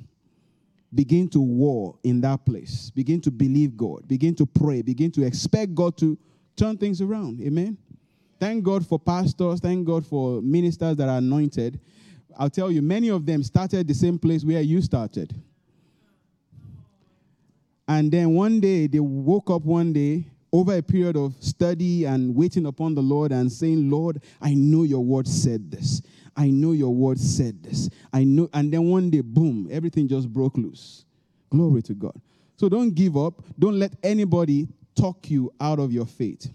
[0.95, 2.91] Begin to war in that place.
[2.91, 4.07] Begin to believe God.
[4.07, 4.83] Begin to pray.
[4.83, 6.17] Begin to expect God to
[6.57, 7.41] turn things around.
[7.41, 7.77] Amen.
[8.39, 9.61] Thank God for pastors.
[9.61, 11.81] Thank God for ministers that are anointed.
[12.39, 15.35] I'll tell you, many of them started the same place where you started.
[17.89, 22.33] And then one day, they woke up one day over a period of study and
[22.33, 26.01] waiting upon the Lord and saying, Lord, I know your word said this.
[26.37, 27.91] I know your word said this.
[28.13, 28.49] I know.
[28.53, 31.07] And then one day, boom, everything just broke loose.
[31.51, 32.15] Glory to God.
[32.57, 33.43] So don't give up.
[33.59, 36.49] Don't let anybody talk you out of your faith.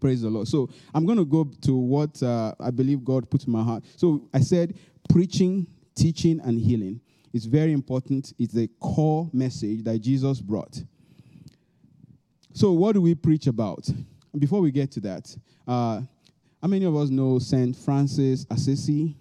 [0.00, 0.48] Praise the Lord.
[0.48, 3.84] So I'm going to go to what uh, I believe God put in my heart.
[3.94, 4.76] So I said
[5.08, 7.00] preaching, teaching, and healing.
[7.32, 8.32] It's very important.
[8.40, 10.82] It's the core message that Jesus brought.
[12.54, 13.88] So, what do we preach about?
[14.38, 15.34] Before we get to that,
[15.66, 16.02] uh,
[16.60, 19.16] how many of us know Saint Francis Assisi?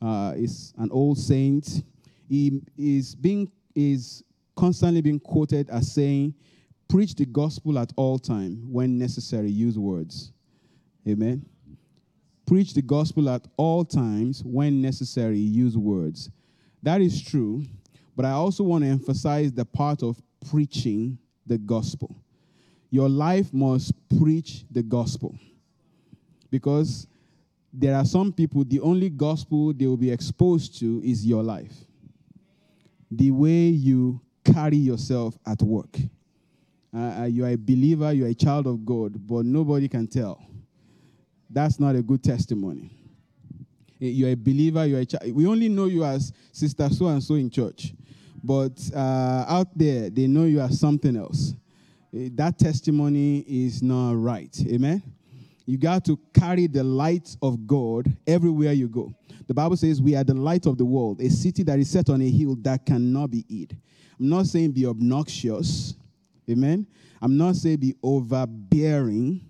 [0.00, 1.82] Uh, is an old saint.
[2.28, 4.22] He is being is
[4.54, 6.34] constantly being quoted as saying,
[6.88, 8.70] "Preach the gospel at all time.
[8.70, 10.32] When necessary, use words."
[11.08, 11.44] Amen.
[12.46, 14.44] Preach the gospel at all times.
[14.44, 16.30] When necessary, use words.
[16.82, 17.64] That is true,
[18.14, 22.14] but I also want to emphasize the part of preaching the gospel.
[22.90, 25.36] Your life must preach the gospel.
[26.50, 27.06] Because
[27.72, 31.74] there are some people, the only gospel they will be exposed to is your life.
[33.10, 35.96] The way you carry yourself at work.
[36.96, 40.40] Uh, you are a believer, you are a child of God, but nobody can tell.
[41.50, 42.90] That's not a good testimony.
[44.00, 45.32] Eh, you're a believer, you're a child.
[45.32, 47.92] We only know you as sister so and so in church.
[48.42, 51.54] But uh, out there, they know you as something else.
[52.14, 54.56] Eh, that testimony is not right.
[54.68, 55.02] Amen?
[55.66, 59.12] You got to carry the light of God everywhere you go.
[59.46, 62.08] The Bible says we are the light of the world, a city that is set
[62.08, 63.76] on a hill that cannot be hid.
[64.18, 65.94] I'm not saying be obnoxious.
[66.48, 66.86] Amen?
[67.20, 69.40] I'm not saying be overbearing.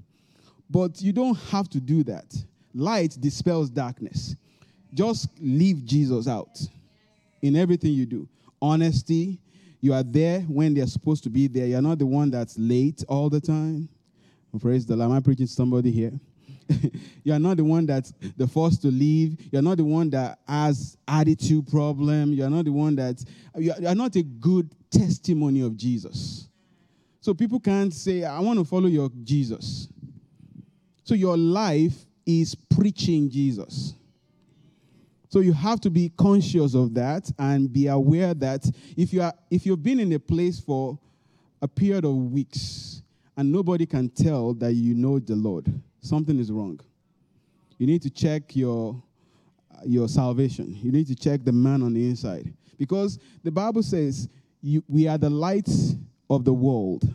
[0.69, 2.35] But you don't have to do that
[2.77, 4.37] light dispels darkness.
[4.93, 6.61] Just leave Jesus out
[7.43, 8.29] in everything you do.
[8.61, 9.39] Honesty,
[9.81, 11.67] you are there when they're supposed to be there.
[11.67, 13.89] You're not the one that's late all the time.
[14.61, 15.11] Praise the Lord.
[15.11, 16.13] Am I preaching to somebody here?
[17.25, 19.39] you're not the one that's the first to leave.
[19.53, 22.33] You're not the one that has attitude problem.
[22.33, 23.23] You're not the one that
[23.57, 26.49] you're not a good testimony of Jesus.
[27.21, 29.89] So people can't say, I want to follow your Jesus.
[31.05, 33.95] So your life is preaching Jesus.
[35.37, 38.65] So you have to be conscious of that and be aware that
[38.97, 40.99] if you are if you've been in a place for
[41.61, 43.03] a period of weeks
[43.37, 45.71] and nobody can tell that you know the Lord,
[46.01, 46.81] something is wrong.
[47.77, 49.03] You need to check your
[49.85, 50.75] your salvation.
[50.75, 54.31] You need to check the man on the inside because the Bible says
[54.63, 55.97] you, we are the lights
[56.31, 57.15] of the world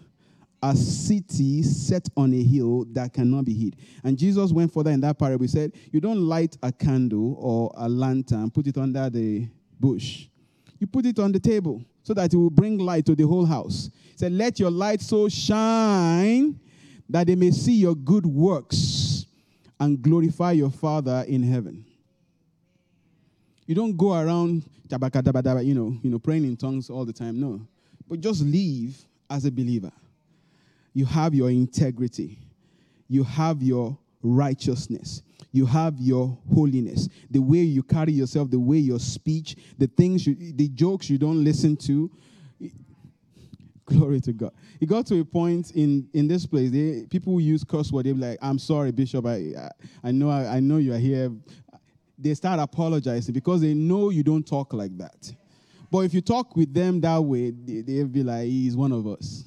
[0.64, 3.76] a city set on a hill that cannot be hid.
[4.04, 5.44] And Jesus went further in that parable.
[5.44, 9.48] He said, You don't light a candle or a lantern, put it under the
[9.80, 10.28] bush.
[10.80, 13.46] You put it on the table so that it will bring light to the whole
[13.46, 13.90] house.
[14.12, 16.60] He said, Let your light so shine
[17.10, 19.26] that they may see your good works
[19.80, 21.86] and glorify your Father in heaven.
[23.66, 27.40] You don't go around you know, you know, praying in tongues all the time.
[27.40, 27.62] No.
[28.08, 28.94] But just live
[29.30, 29.92] as a believer
[30.94, 32.40] you have your integrity,
[33.08, 38.78] you have your righteousness, you have your holiness, the way you carry yourself, the way
[38.78, 42.10] your speech, the things, you, the jokes you don't listen to.
[43.86, 44.54] Glory to God.
[44.80, 48.06] It got to a point in, in this place, they, people use curse word.
[48.06, 49.26] They're like, I'm sorry, Bishop.
[49.26, 49.70] I, I,
[50.06, 51.32] I know, I, I know you are here.
[52.18, 55.34] They start apologizing because they know you don't talk like that.
[55.90, 59.06] But if you talk with them that way, they, they'll be like, he's one of
[59.08, 59.44] us.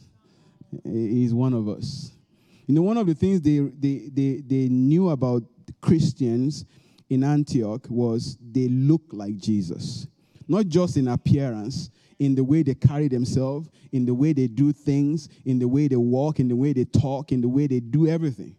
[0.85, 2.13] He's one of us.
[2.67, 5.43] You know, one of the things they, they, they, they knew about
[5.81, 6.65] Christians
[7.11, 10.07] in Antioch was they look like Jesus.
[10.49, 14.73] Not just in appearance, in the way they carry themselves, in the way they do
[14.73, 17.81] things, in the way they walk, in the way they talk, in the way they
[17.81, 18.57] do everything.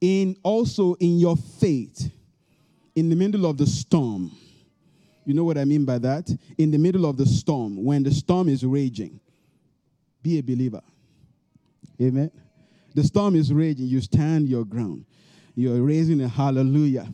[0.00, 2.10] In also in your faith,
[2.94, 4.30] in the middle of the storm.
[5.24, 6.36] You know what I mean by that?
[6.58, 9.20] In the middle of the storm, when the storm is raging,
[10.22, 10.82] be a believer.
[12.00, 12.30] Amen.
[12.94, 15.04] The storm is raging, you stand your ground.
[15.54, 17.06] You're raising a hallelujah.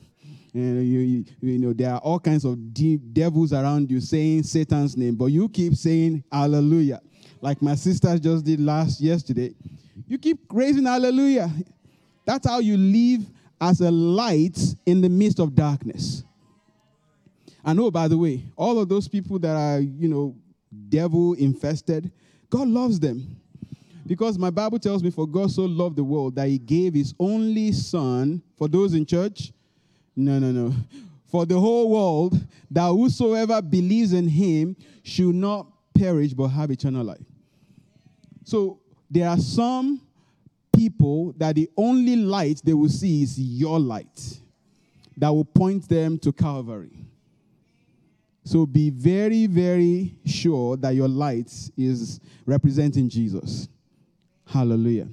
[0.53, 4.43] And you, you, you know, there are all kinds of deep devils around you saying
[4.43, 7.01] Satan's name, but you keep saying hallelujah.
[7.41, 9.55] Like my sisters just did last yesterday.
[10.07, 11.51] You keep raising hallelujah.
[12.27, 13.23] That's how you live
[13.61, 16.25] as a light in the midst of darkness.
[17.65, 20.35] I know, by the way, all of those people that are, you know,
[20.89, 22.11] devil infested,
[22.49, 23.40] God loves them.
[24.07, 27.15] Because my Bible tells me, for God so loved the world that he gave his
[27.19, 29.53] only son, for those in church,
[30.17, 30.75] no, no, no,
[31.27, 37.05] for the whole world, that whosoever believes in him should not perish but have eternal
[37.05, 37.25] life.
[38.45, 40.01] So there are some
[40.75, 44.41] people that the only light they will see is your light
[45.17, 47.05] that will point them to Calvary.
[48.45, 53.69] So be very, very sure that your light is representing Jesus.
[54.51, 55.09] Hallelujah.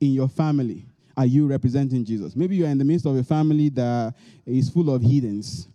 [0.00, 0.84] In your family,
[1.16, 2.34] are you representing Jesus?
[2.34, 4.14] Maybe you're in the midst of a family that
[4.44, 5.68] is full of heathens,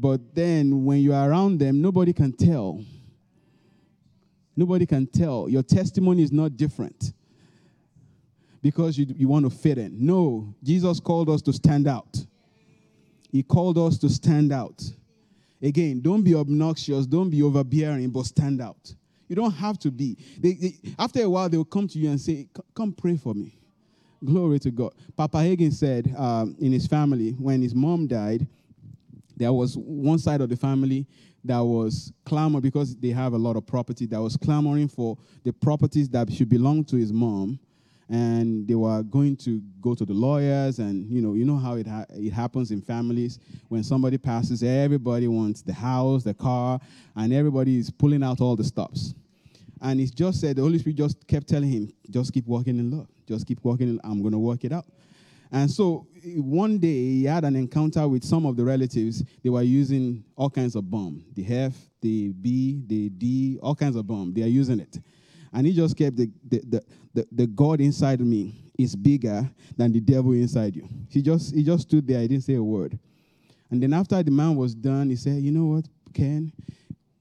[0.00, 2.82] but then when you are around them, nobody can tell.
[4.56, 5.50] Nobody can tell.
[5.50, 7.12] Your testimony is not different
[8.62, 9.94] because you, you want to fit in.
[10.06, 12.24] No, Jesus called us to stand out.
[13.30, 14.82] He called us to stand out.
[15.60, 18.94] Again, don't be obnoxious, don't be overbearing, but stand out.
[19.28, 20.16] You don't have to be.
[20.38, 23.34] They, they, after a while, they will come to you and say, Come pray for
[23.34, 23.58] me.
[24.24, 24.92] Glory to God.
[25.16, 28.46] Papa Hagin said um, in his family, when his mom died,
[29.36, 31.06] there was one side of the family
[31.44, 35.52] that was clamor because they have a lot of property that was clamoring for the
[35.52, 37.58] properties that should belong to his mom
[38.08, 40.78] and they were going to go to the lawyers.
[40.78, 43.38] And you know you know how it, ha- it happens in families.
[43.68, 46.80] When somebody passes everybody wants the house the car
[47.16, 49.14] and everybody is pulling out all the stops.
[49.82, 52.90] And he just said the holy spirit just kept telling him just keep walking in
[52.90, 53.08] love.
[53.26, 54.86] Just keep walking in, i'm going to work it out.
[55.52, 59.22] And so one day he had an encounter with some of the relatives.
[59.42, 61.24] They were using all kinds of bomb.
[61.34, 64.32] The f the b the d all kinds of bomb.
[64.32, 64.98] They are using it
[65.56, 69.90] and he just kept the, the, the, the, the God inside me is bigger than
[69.90, 70.86] the devil inside you.
[71.08, 72.20] He just, he just stood there.
[72.20, 72.98] He didn't say a word.
[73.70, 76.52] And then after the man was done, he said, You know what, Ken?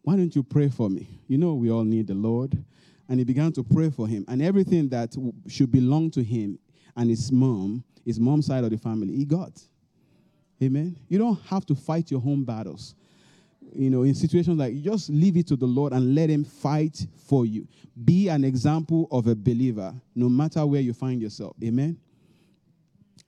[0.01, 1.07] Why don't you pray for me?
[1.29, 2.61] You know, we all need the Lord.
[3.07, 4.25] And he began to pray for him.
[4.27, 5.15] And everything that
[5.47, 6.59] should belong to him
[6.97, 9.63] and his mom, his mom's side of the family, he got.
[10.61, 10.97] Amen.
[11.07, 12.95] You don't have to fight your home battles
[13.75, 17.05] you know, in situations like just leave it to the Lord and let Him fight
[17.27, 17.67] for you.
[18.03, 21.55] Be an example of a believer, no matter where you find yourself.
[21.63, 21.97] Amen.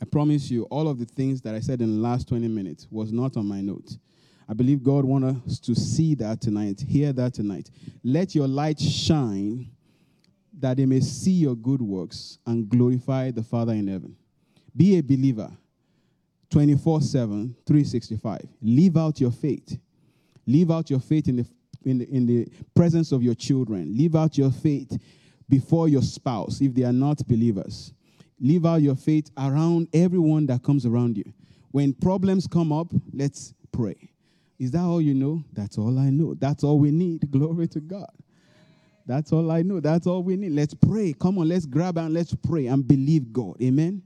[0.02, 2.88] I promise you, all of the things that I said in the last 20 minutes
[2.92, 3.98] was not on my notes.
[4.50, 7.70] I believe God wants us to see that tonight, hear that tonight.
[8.04, 9.70] Let your light shine
[10.60, 14.16] that they may see your good works and glorify the Father in heaven.
[14.76, 15.52] Be a believer
[16.50, 18.48] 24 7, 365.
[18.62, 19.78] Live out your faith.
[20.48, 21.46] Live out your faith in the,
[21.84, 23.96] in the, in the presence of your children.
[23.96, 24.98] Live out your faith
[25.50, 27.94] before your spouse if they are not believers.
[28.40, 31.34] Live out your faith around everyone that comes around you.
[31.72, 34.10] When problems come up, let's pray.
[34.60, 35.44] Is that all you know?
[35.54, 36.34] That's all I know.
[36.34, 37.30] That's all we need.
[37.32, 38.12] Glory to God.
[39.06, 39.80] That's all I know.
[39.80, 40.52] That's all we need.
[40.52, 41.14] Let's pray.
[41.14, 43.56] Come on, let's grab and let's pray and believe God.
[43.62, 44.02] Amen.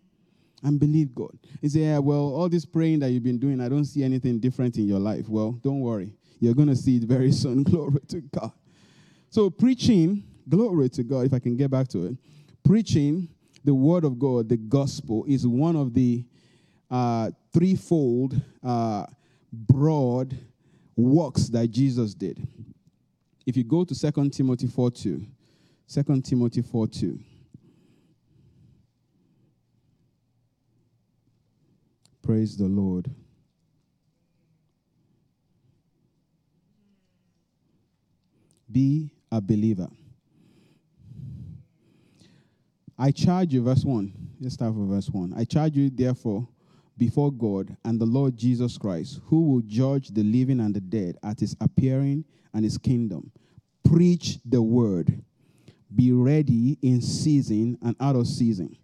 [0.64, 1.32] And believe God.
[1.62, 4.40] You say, yeah, well, all this praying that you've been doing, I don't see anything
[4.40, 5.28] different in your life.
[5.28, 6.14] Well, don't worry.
[6.42, 7.64] You're going to see it very soon.
[7.64, 8.52] Glory to God.
[9.30, 12.18] So, preaching, glory to God, if I can get back to it,
[12.66, 13.30] preaching
[13.64, 16.26] the word of God, the gospel, is one of the
[16.90, 19.06] uh, threefold uh,
[19.54, 20.38] broad
[20.98, 22.46] works that Jesus did.
[23.46, 25.26] If you go to 2 Timothy 4 2,
[25.88, 27.20] 2 Timothy 4 2.
[32.24, 33.10] Praise the Lord.
[38.72, 39.88] Be a believer.
[42.98, 44.14] I charge you, verse 1.
[44.40, 45.34] Let's start with verse 1.
[45.36, 46.48] I charge you, therefore,
[46.98, 51.18] before God and the Lord Jesus Christ, who will judge the living and the dead
[51.24, 53.32] at his appearing and his kingdom.
[53.84, 55.24] Preach the word.
[55.96, 58.78] Be ready in season and out of season.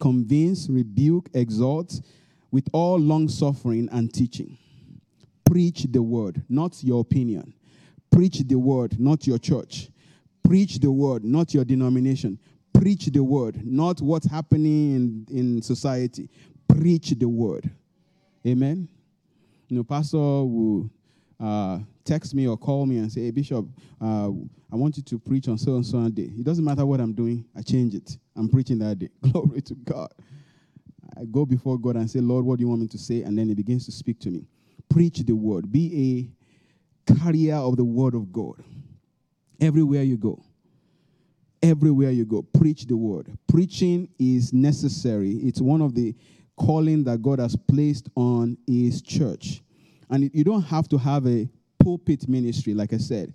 [0.00, 2.00] Convince, rebuke, exhort
[2.50, 4.58] with all long suffering and teaching.
[5.44, 7.54] Preach the word, not your opinion.
[8.10, 9.90] Preach the word, not your church.
[10.42, 12.38] Preach the word, not your denomination.
[12.72, 16.28] Preach the word, not what's happening in, in society.
[16.68, 17.70] Preach the word.
[18.46, 18.88] Amen.
[19.68, 20.90] You know, pastor will
[21.38, 23.66] uh, text me or call me and say, "Hey, Bishop,
[24.00, 24.30] uh,
[24.72, 27.12] I want you to preach on so and so day." It doesn't matter what I'm
[27.12, 28.18] doing; I change it.
[28.36, 29.10] I'm preaching that day.
[29.30, 30.12] Glory to God.
[31.16, 33.22] I go before God and say, Lord, what do you want me to say?
[33.22, 34.46] And then He begins to speak to me.
[34.88, 35.70] Preach the word.
[35.70, 36.39] Be a
[37.18, 38.62] carrier of the word of God.
[39.60, 40.42] Everywhere you go.
[41.62, 42.42] Everywhere you go.
[42.42, 43.36] Preach the word.
[43.46, 45.32] Preaching is necessary.
[45.32, 46.14] It's one of the
[46.56, 49.62] calling that God has placed on His church.
[50.08, 51.48] And you don't have to have a
[51.78, 53.34] pulpit ministry, like I said.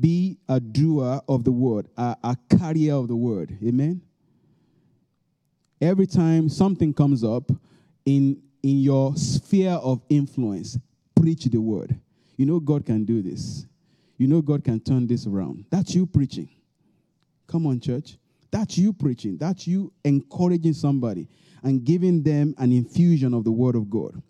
[0.00, 3.56] Be a doer of the word, a, a carrier of the word.
[3.64, 4.02] Amen
[5.84, 7.50] every time something comes up
[8.06, 10.78] in, in your sphere of influence,
[11.14, 11.98] preach the word.
[12.36, 13.66] You know God can do this.
[14.16, 15.66] You know God can turn this around.
[15.70, 16.48] That's you preaching.
[17.46, 18.16] Come on, church.
[18.50, 19.36] That's you preaching.
[19.36, 21.28] That's you encouraging somebody
[21.62, 24.22] and giving them an infusion of the word of God.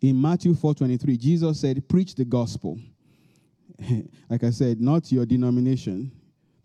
[0.00, 2.78] In Matthew 4:23, Jesus said, "Preach the gospel."
[4.30, 6.12] like I said, not your denomination,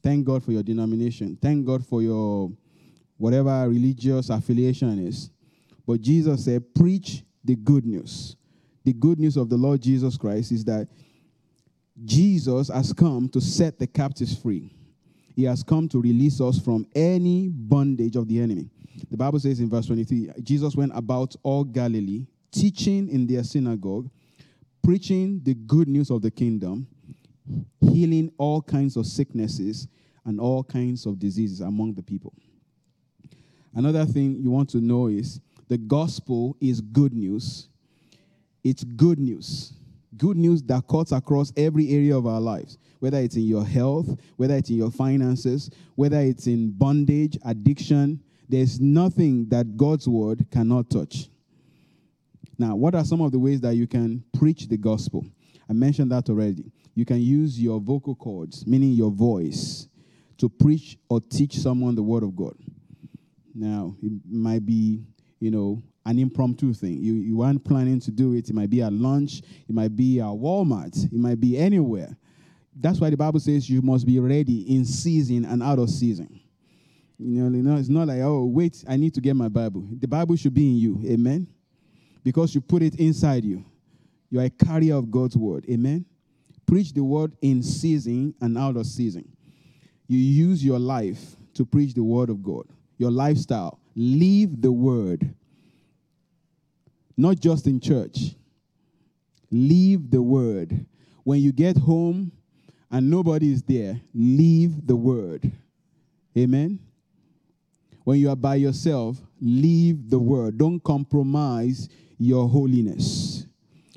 [0.03, 1.37] Thank God for your denomination.
[1.41, 2.51] Thank God for your
[3.17, 5.29] whatever religious affiliation is.
[5.87, 8.35] But Jesus said, preach the good news.
[8.83, 10.87] The good news of the Lord Jesus Christ is that
[12.05, 14.73] Jesus has come to set the captives free.
[15.35, 18.69] He has come to release us from any bondage of the enemy.
[19.09, 24.09] The Bible says in verse 23 Jesus went about all Galilee, teaching in their synagogue,
[24.83, 26.87] preaching the good news of the kingdom,
[27.79, 29.87] healing all kinds of sicknesses
[30.25, 32.33] and all kinds of diseases among the people.
[33.75, 37.69] Another thing you want to know is the gospel is good news.
[38.63, 39.73] It's good news.
[40.17, 44.19] Good news that cuts across every area of our lives, whether it's in your health,
[44.37, 48.21] whether it's in your finances, whether it's in bondage, addiction.
[48.47, 51.29] There's nothing that God's word cannot touch.
[52.59, 55.25] Now, what are some of the ways that you can preach the gospel?
[55.67, 56.71] I mentioned that already.
[56.93, 59.87] You can use your vocal cords, meaning your voice,
[60.37, 62.55] to preach or teach someone the word of God.
[63.55, 65.01] Now, it might be,
[65.43, 66.99] you know, an impromptu thing.
[67.01, 68.49] You, you aren't planning to do it.
[68.49, 72.15] It might be at lunch, it might be at Walmart, it might be anywhere.
[72.79, 76.39] That's why the Bible says you must be ready in season and out of season.
[77.19, 79.85] You know, you know, it's not like, oh, wait, I need to get my Bible.
[79.99, 81.01] The Bible should be in you.
[81.05, 81.45] Amen.
[82.23, 83.65] Because you put it inside you.
[84.29, 85.65] You are a carrier of God's word.
[85.69, 86.05] Amen.
[86.65, 89.27] Preach the word in season and out of season.
[90.07, 92.65] You use your life to preach the word of God,
[92.97, 93.81] your lifestyle.
[93.95, 95.33] Leave the word,
[97.15, 98.35] not just in church.
[99.51, 100.85] Leave the word.
[101.23, 102.31] When you get home
[102.89, 105.51] and nobody is there, leave the word.
[106.37, 106.79] Amen.
[108.03, 110.57] When you are by yourself, leave the word.
[110.57, 111.87] Don't compromise
[112.17, 113.45] your holiness.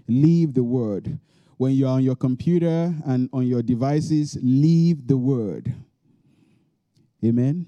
[0.07, 1.19] Leave the word.
[1.57, 5.75] When you are on your computer and on your devices, leave the word.
[7.25, 7.67] Amen.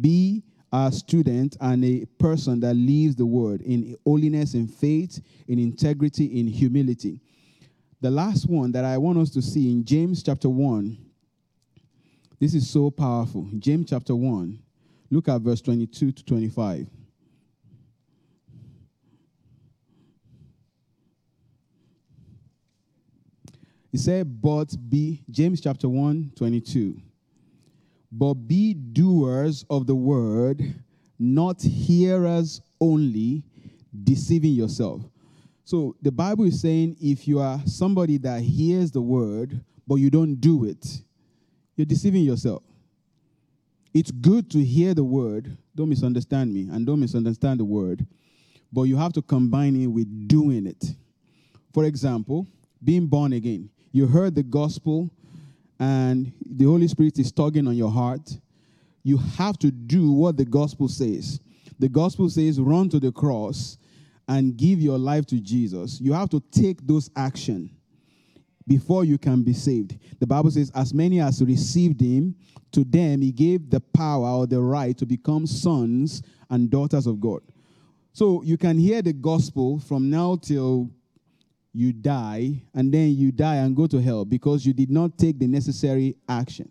[0.00, 5.58] Be a student and a person that lives the word in holiness, in faith, in
[5.58, 7.20] integrity, in humility.
[8.00, 10.96] The last one that I want us to see in James chapter 1.
[12.38, 13.48] This is so powerful.
[13.58, 14.58] James chapter 1.
[15.10, 16.86] Look at verse 22 to 25.
[23.90, 27.02] He said, But be, James chapter 1, 22
[28.12, 30.74] but be doers of the word,
[31.18, 33.42] not hearers only,
[34.04, 35.02] deceiving yourself.
[35.64, 40.10] So the Bible is saying if you are somebody that hears the word, but you
[40.10, 41.02] don't do it,
[41.76, 42.62] you're deceiving yourself.
[43.92, 48.06] It's good to hear the word, don't misunderstand me, and don't misunderstand the word,
[48.72, 50.94] but you have to combine it with doing it.
[51.72, 52.46] For example,
[52.82, 53.70] being born again.
[53.92, 55.10] You heard the gospel,
[55.80, 58.38] and the Holy Spirit is tugging on your heart,
[59.02, 61.40] you have to do what the gospel says.
[61.78, 63.78] The gospel says, run to the cross
[64.28, 65.98] and give your life to Jesus.
[66.00, 67.70] You have to take those action
[68.68, 69.98] before you can be saved.
[70.20, 72.36] The Bible says, as many as received him,
[72.72, 77.20] to them he gave the power or the right to become sons and daughters of
[77.20, 77.40] God.
[78.12, 80.90] So you can hear the gospel from now till
[81.72, 85.38] you die, and then you die and go to hell because you did not take
[85.38, 86.70] the necessary action.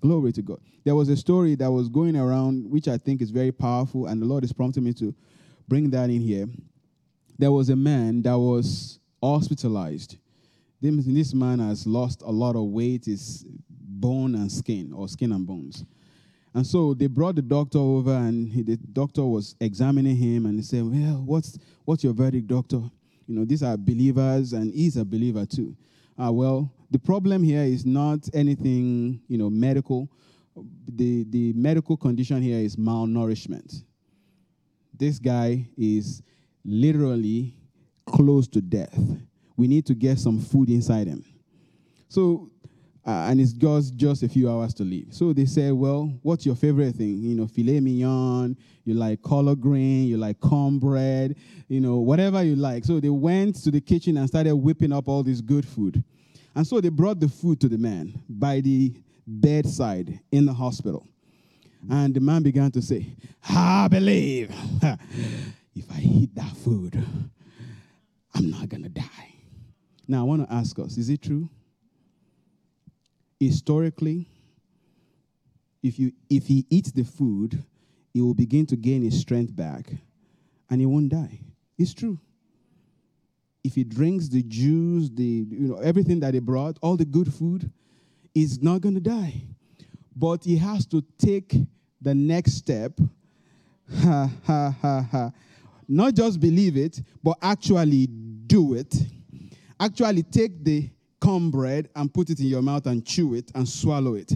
[0.00, 0.60] Glory to God.
[0.84, 4.22] There was a story that was going around, which I think is very powerful, and
[4.22, 5.14] the Lord is prompting me to
[5.66, 6.46] bring that in here.
[7.38, 10.16] There was a man that was hospitalized.
[10.80, 15.46] This man has lost a lot of weight, is bone and skin, or skin and
[15.46, 15.84] bones.
[16.54, 20.58] And so they brought the doctor over, and he, the doctor was examining him, and
[20.58, 22.82] he said, "Well, what's what's your verdict, doctor?
[23.28, 25.76] You know, these are believers, and he's a believer too.
[26.18, 30.10] Ah, well, the problem here is not anything, you know, medical.
[30.88, 33.84] The the medical condition here is malnourishment.
[34.98, 36.22] This guy is
[36.64, 37.54] literally
[38.06, 38.98] close to death.
[39.56, 41.24] We need to get some food inside him.
[42.08, 42.50] So
[43.08, 45.06] uh, and it's just just a few hours to leave.
[45.10, 47.22] So they said, "Well, what's your favorite thing?
[47.22, 48.54] You know, filet mignon.
[48.84, 50.08] You like collard green.
[50.08, 51.34] You like cornbread.
[51.68, 55.08] You know, whatever you like." So they went to the kitchen and started whipping up
[55.08, 56.04] all this good food,
[56.54, 58.92] and so they brought the food to the man by the
[59.26, 61.06] bedside in the hospital,
[61.90, 63.06] and the man began to say,
[63.48, 64.50] "I believe
[65.74, 67.02] if I eat that food,
[68.34, 69.32] I'm not gonna die."
[70.06, 71.48] Now I want to ask us: Is it true?
[73.40, 74.28] Historically,
[75.82, 77.62] if, you, if he eats the food,
[78.12, 79.86] he will begin to gain his strength back
[80.70, 81.40] and he won't die.
[81.78, 82.18] It's true.
[83.62, 87.32] If he drinks the juice, the you know everything that he brought, all the good
[87.32, 87.70] food,
[88.34, 89.42] he's not going to die.
[90.16, 91.54] But he has to take
[92.00, 92.98] the next step.
[94.02, 95.32] Ha ha ha ha.
[95.88, 98.94] Not just believe it, but actually do it.
[99.80, 100.88] Actually take the
[101.20, 104.32] cornbread and put it in your mouth and chew it and swallow it.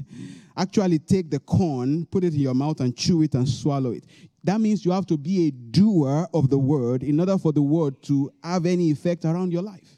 [0.56, 4.04] Actually, take the corn, put it in your mouth and chew it and swallow it.
[4.44, 7.62] That means you have to be a doer of the word in order for the
[7.62, 9.96] word to have any effect around your life.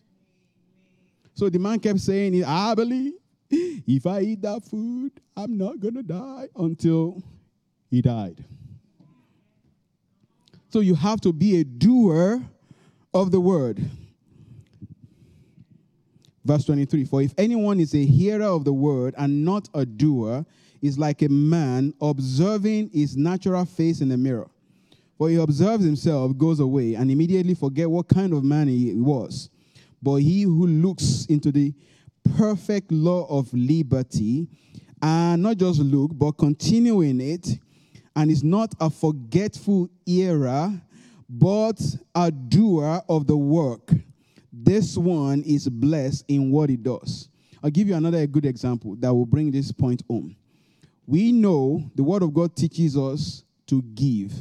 [1.35, 3.15] So the man kept saying, I believe
[3.51, 7.23] if I eat that food, I'm not going to die until
[7.91, 8.45] he died.
[10.69, 12.43] So you have to be a doer
[13.13, 13.83] of the word.
[16.45, 20.45] Verse 23 For if anyone is a hearer of the word and not a doer,
[20.83, 24.51] is like a man observing his natural face in the mirror.
[25.17, 29.49] For he observes himself, goes away, and immediately forget what kind of man he was.
[30.03, 31.73] But he who looks into the
[32.37, 34.49] perfect law of liberty,
[35.01, 37.49] and not just look, but continue in it,
[38.17, 40.71] and is not a forgetful hearer,
[41.29, 41.81] but
[42.15, 43.93] a doer of the work
[44.57, 47.29] this one is blessed in what he does.
[47.63, 50.37] I'll give you another good example that will bring this point home.
[51.07, 54.33] We know the word of God teaches us to give.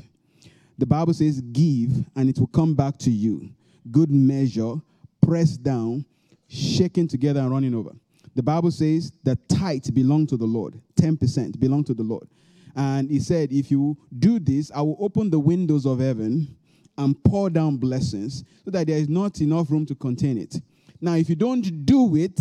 [0.78, 3.50] The Bible says, Give, and it will come back to you.
[3.92, 4.76] Good measure,
[5.22, 6.06] pressed down,
[6.48, 7.92] shaken together, and running over.
[8.36, 12.28] The Bible says the tithe belong to the Lord, 10% belong to the Lord.
[12.76, 16.56] And he said, If you do this, I will open the windows of heaven
[16.98, 20.62] and pour down blessings so that there is not enough room to contain it.
[21.02, 22.40] Now, if you don't do it,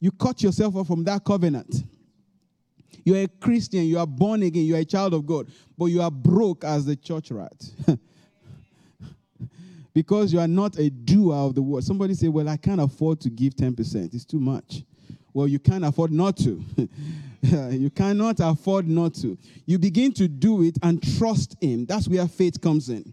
[0.00, 1.84] you cut yourself off from that covenant.
[3.04, 6.02] You're a Christian, you are born again, you are a child of God, but you
[6.02, 7.52] are broke as the church rat.
[9.94, 11.84] because you are not a doer of the word.
[11.84, 14.14] Somebody say, Well, I can't afford to give 10%.
[14.14, 14.82] It's too much.
[15.34, 16.64] Well, you can't afford not to.
[17.72, 19.36] you cannot afford not to.
[19.66, 21.86] You begin to do it and trust Him.
[21.86, 23.12] That's where faith comes in.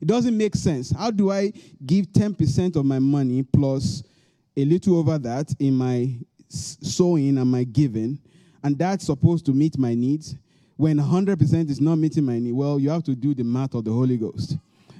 [0.00, 0.90] It doesn't make sense.
[0.90, 1.52] How do I
[1.84, 4.02] give 10% of my money plus
[4.56, 6.14] a little over that in my
[6.48, 8.18] sowing and my giving,
[8.62, 10.36] and that's supposed to meet my needs?
[10.76, 13.84] When 100% is not meeting my need, well, you have to do the math of
[13.84, 14.56] the Holy Ghost.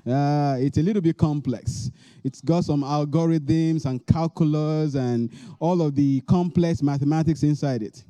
[0.07, 1.91] Uh, it's a little bit complex.
[2.25, 8.05] It's got some algorithms and calculus and all of the complex mathematics inside it.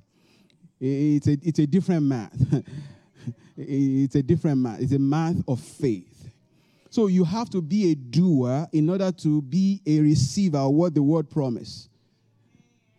[0.81, 2.37] It's a, it's a different math.
[3.57, 4.81] it's a different math.
[4.81, 6.31] It's a math of faith.
[6.91, 10.95] So you have to be a doer in order to be a receiver of what
[10.95, 11.89] the word promised.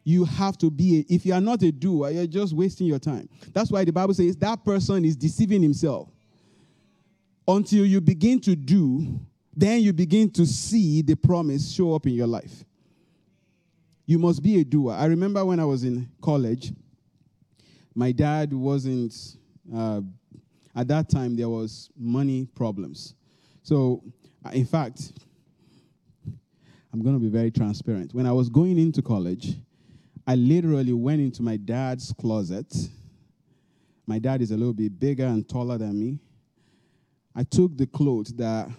[0.03, 2.99] You have to be, a, if you are not a doer, you're just wasting your
[2.99, 3.27] time.
[3.53, 6.09] That's why the Bible says that person is deceiving himself
[7.47, 9.19] until you begin to do,
[9.55, 12.65] then you begin to see the promise show up in your life.
[14.05, 14.93] You must be a doer.
[14.93, 16.71] I remember when I was in college,
[17.97, 19.37] my dad wasn't,
[19.75, 20.01] uh,
[20.75, 23.15] at that time, there was money problems.
[23.63, 24.03] So,
[24.45, 25.13] uh, in fact,
[26.93, 28.13] I'm going to be very transparent.
[28.13, 29.55] When I was going into college,
[30.27, 32.71] I literally went into my dad's closet.
[34.05, 36.19] My dad is a little bit bigger and taller than me.
[37.35, 38.69] I took the clothes that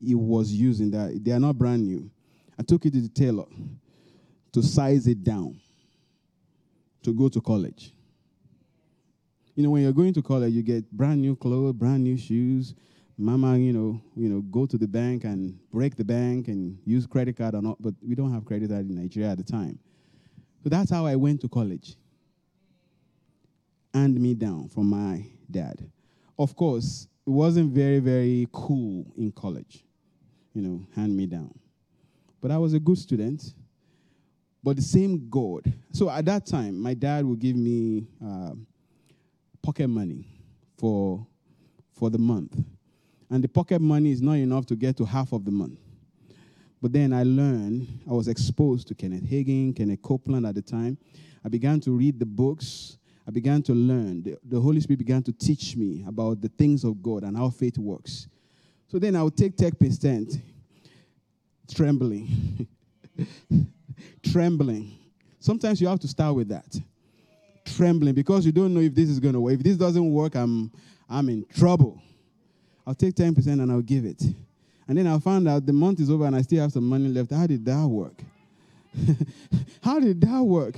[0.00, 2.08] he was using, that they are not brand new.
[2.56, 3.46] I took it to the tailor
[4.52, 5.60] to size it down
[7.02, 7.92] to go to college.
[9.60, 12.74] You know, when you're going to college, you get brand new clothes, brand new shoes.
[13.18, 17.06] Mama, you know, you know, go to the bank and break the bank and use
[17.06, 19.78] credit card or not, but we don't have credit card in Nigeria at the time.
[20.62, 21.96] So that's how I went to college.
[23.92, 25.86] hand me down from my dad.
[26.38, 29.84] Of course, it wasn't very, very cool in college,
[30.54, 31.52] you know, hand me down.
[32.40, 33.52] But I was a good student.
[34.62, 35.70] But the same God.
[35.92, 38.52] So at that time, my dad would give me uh,
[39.62, 40.26] pocket money
[40.78, 41.26] for,
[41.92, 42.56] for the month.
[43.30, 45.78] And the pocket money is not enough to get to half of the month.
[46.82, 50.96] But then I learned, I was exposed to Kenneth Hagin, Kenneth Copeland at the time.
[51.44, 52.98] I began to read the books.
[53.28, 54.22] I began to learn.
[54.22, 57.50] The, the Holy Spirit began to teach me about the things of God and how
[57.50, 58.28] faith works.
[58.88, 60.40] So then I would take 10%,
[61.72, 62.66] trembling.
[64.32, 64.98] trembling.
[65.38, 66.80] Sometimes you have to start with that.
[67.76, 69.54] Trembling because you don't know if this is going to work.
[69.54, 70.70] If this doesn't work, I'm,
[71.08, 72.00] I'm in trouble.
[72.86, 74.22] I'll take 10% and I'll give it.
[74.88, 77.08] And then I'll find out the month is over and I still have some money
[77.08, 77.30] left.
[77.30, 78.22] How did that work?
[79.82, 80.74] How did that work?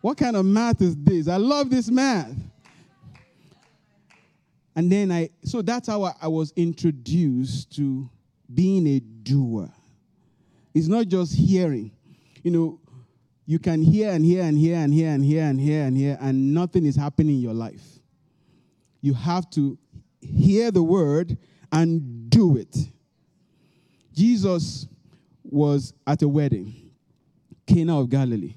[0.00, 1.26] What kind of math is this?
[1.26, 2.34] I love this math.
[4.76, 8.08] And then I, so that's how I, I was introduced to
[8.54, 9.72] being a doer.
[10.74, 11.90] It's not just hearing.
[12.42, 12.80] You know,
[13.46, 16.18] you can hear and hear and hear and hear and hear and hear and hear,
[16.20, 18.00] and nothing is happening in your life.
[19.00, 19.78] You have to
[20.20, 21.38] hear the word
[21.70, 22.76] and do it.
[24.12, 24.88] Jesus
[25.44, 26.90] was at a wedding,
[27.66, 28.54] Cana of Galilee,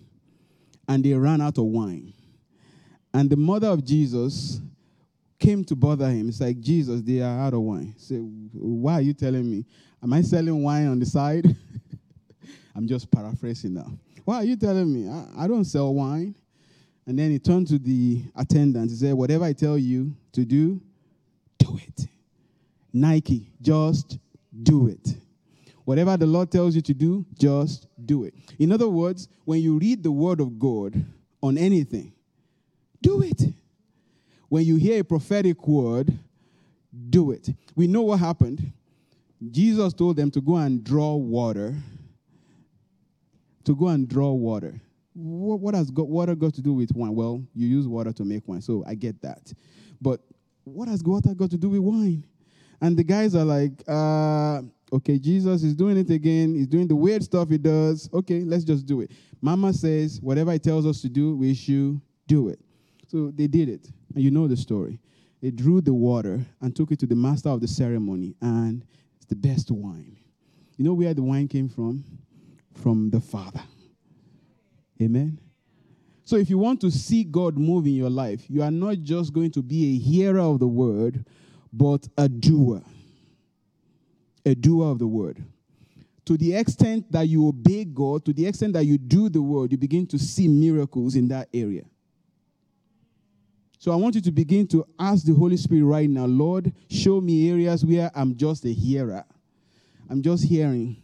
[0.88, 2.14] and they ran out of wine.
[3.14, 4.60] And the mother of Jesus
[5.38, 6.30] came to bother him.
[6.30, 7.94] It's like, Jesus, they are out of wine.
[7.98, 9.66] Say, why are you telling me?
[10.02, 11.46] Am I selling wine on the side?
[12.76, 13.92] I'm just paraphrasing now.
[14.26, 15.10] Why are you telling me?
[15.10, 16.36] I, I don't sell wine.
[17.06, 18.92] And then he turned to the attendant.
[18.92, 20.82] He said, Whatever I tell you to do,
[21.58, 22.08] do it.
[22.94, 24.18] Nike, just
[24.64, 25.16] do it.
[25.86, 28.36] Whatever the Lord tells you to do, just do it.
[28.60, 31.04] In other words, when you read the word of God
[31.42, 32.14] on anything,
[33.02, 33.42] do it.
[34.50, 36.12] When you hear a prophetic word,
[37.10, 37.50] do it.
[37.76, 38.72] We know what happened.
[39.50, 41.76] Jesus told them to go and draw water
[43.70, 44.82] to go and draw water.
[45.14, 47.14] What, what has got, water got to do with wine?
[47.14, 49.54] Well, you use water to make wine, so I get that.
[50.02, 50.22] But
[50.64, 52.26] what has water got to do with wine?
[52.82, 56.56] And the guys are like, uh, okay, Jesus is doing it again.
[56.56, 58.10] He's doing the weird stuff he does.
[58.12, 59.12] Okay, let's just do it.
[59.40, 62.60] Mama says, whatever he tells us to do, we should do it.
[63.08, 63.88] So they did it.
[64.16, 65.00] And you know the story.
[65.44, 68.84] They drew the water and took it to the master of the ceremony, and
[69.18, 70.18] it's the best wine.
[70.78, 72.04] You know where the wine came from?
[72.74, 73.62] From the Father.
[75.02, 75.40] Amen.
[76.24, 79.34] So if you want to see God move in your life, you are not just
[79.34, 81.26] going to be a hearer of the word,
[81.74, 82.84] but a doer.
[84.46, 85.44] A doer of the word.
[86.26, 89.72] To the extent that you obey God, to the extent that you do the word,
[89.72, 91.86] you begin to see miracles in that area.
[93.80, 97.22] So I want you to begin to ask the Holy Spirit right now, Lord, show
[97.22, 99.24] me areas where I'm just a hearer.
[100.10, 100.98] I'm just hearing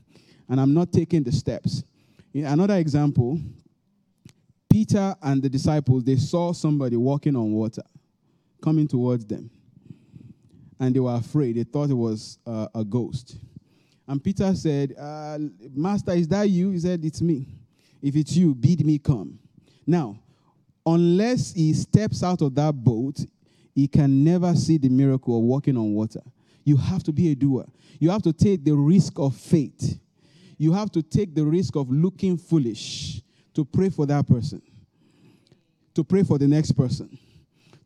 [0.50, 1.84] and I'm not taking the steps.
[2.34, 3.40] Another example
[4.76, 7.82] Peter and the disciples, they saw somebody walking on water
[8.62, 9.50] coming towards them.
[10.78, 11.56] And they were afraid.
[11.56, 13.38] They thought it was uh, a ghost.
[14.06, 15.38] And Peter said, uh,
[15.74, 16.72] Master, is that you?
[16.72, 17.48] He said, It's me.
[18.02, 19.40] If it's you, bid me come.
[19.88, 20.20] Now,
[20.86, 23.26] unless he steps out of that boat,
[23.74, 26.22] he can never see the miracle of walking on water.
[26.66, 27.66] You have to be a doer.
[27.98, 30.00] You have to take the risk of faith
[30.58, 33.22] you have to take the risk of looking foolish
[33.54, 34.62] to pray for that person,
[35.94, 37.18] to pray for the next person,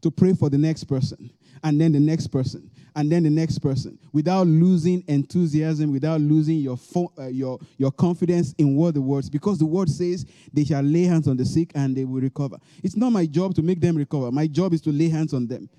[0.02, 1.32] to pray for the next person,
[1.64, 6.58] and then the next person, and then the next person, without losing enthusiasm, without losing
[6.58, 10.64] your, fo- uh, your, your confidence in what the word because the word says they
[10.64, 12.58] shall lay hands on the sick and they will recover.
[12.84, 14.32] It's not my job to make them recover.
[14.32, 15.70] My job is to lay hands on them.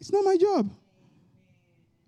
[0.00, 0.70] It's not my job.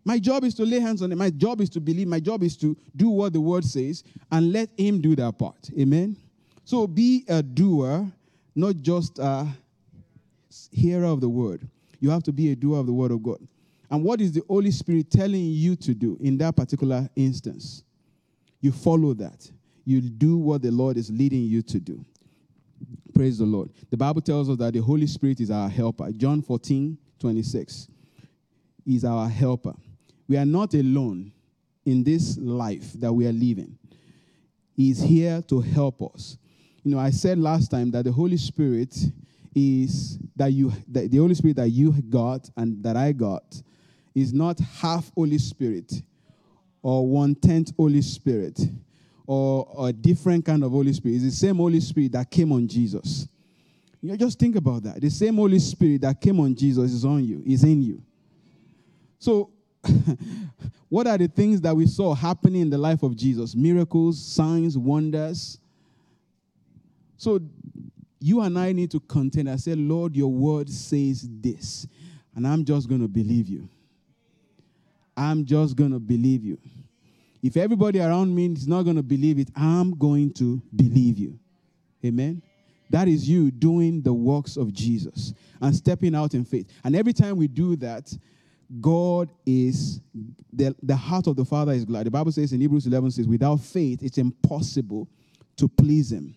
[0.06, 1.16] My job is to lay hands on it.
[1.16, 2.06] My job is to believe.
[2.06, 5.68] My job is to do what the word says and let him do that part.
[5.76, 6.16] Amen.
[6.64, 8.06] So be a doer,
[8.54, 9.48] not just a
[10.70, 11.68] hearer of the word.
[11.98, 13.40] You have to be a doer of the word of God.
[13.90, 17.82] And what is the Holy Spirit telling you to do in that particular instance?
[18.60, 19.50] You follow that.
[19.84, 22.04] You do what the Lord is leading you to do.
[23.12, 23.70] Praise the Lord.
[23.90, 26.12] The Bible tells us that the Holy Spirit is our helper.
[26.12, 27.88] John 14, 26
[28.86, 29.74] is our helper.
[30.28, 31.32] We are not alone
[31.84, 33.78] in this life that we are living.
[34.74, 36.36] He's here to help us.
[36.82, 38.96] You know, I said last time that the Holy Spirit
[39.54, 43.62] is that you that the Holy Spirit that you got and that I got
[44.14, 46.02] is not half Holy Spirit
[46.82, 48.60] or one tenth Holy Spirit
[49.26, 51.16] or a different kind of Holy Spirit.
[51.16, 53.26] It's the same Holy Spirit that came on Jesus.
[54.00, 55.00] You know, just think about that.
[55.00, 58.02] The same Holy Spirit that came on Jesus is on you, is in you.
[59.18, 59.50] So,
[60.88, 63.54] what are the things that we saw happening in the life of Jesus?
[63.54, 65.58] Miracles, signs, wonders.
[67.16, 67.40] So,
[68.20, 71.86] you and I need to contend I say, Lord, your word says this,
[72.34, 73.68] and I'm just going to believe you.
[75.16, 76.58] I'm just going to believe you.
[77.42, 81.38] If everybody around me is not going to believe it, I'm going to believe you.
[82.04, 82.42] Amen.
[82.90, 86.68] That is you doing the works of Jesus and stepping out in faith.
[86.84, 88.12] And every time we do that,
[88.80, 90.00] God is,
[90.52, 92.06] the, the heart of the Father is glad.
[92.06, 95.08] The Bible says in Hebrews 11 says, without faith, it's impossible
[95.56, 96.34] to please Him.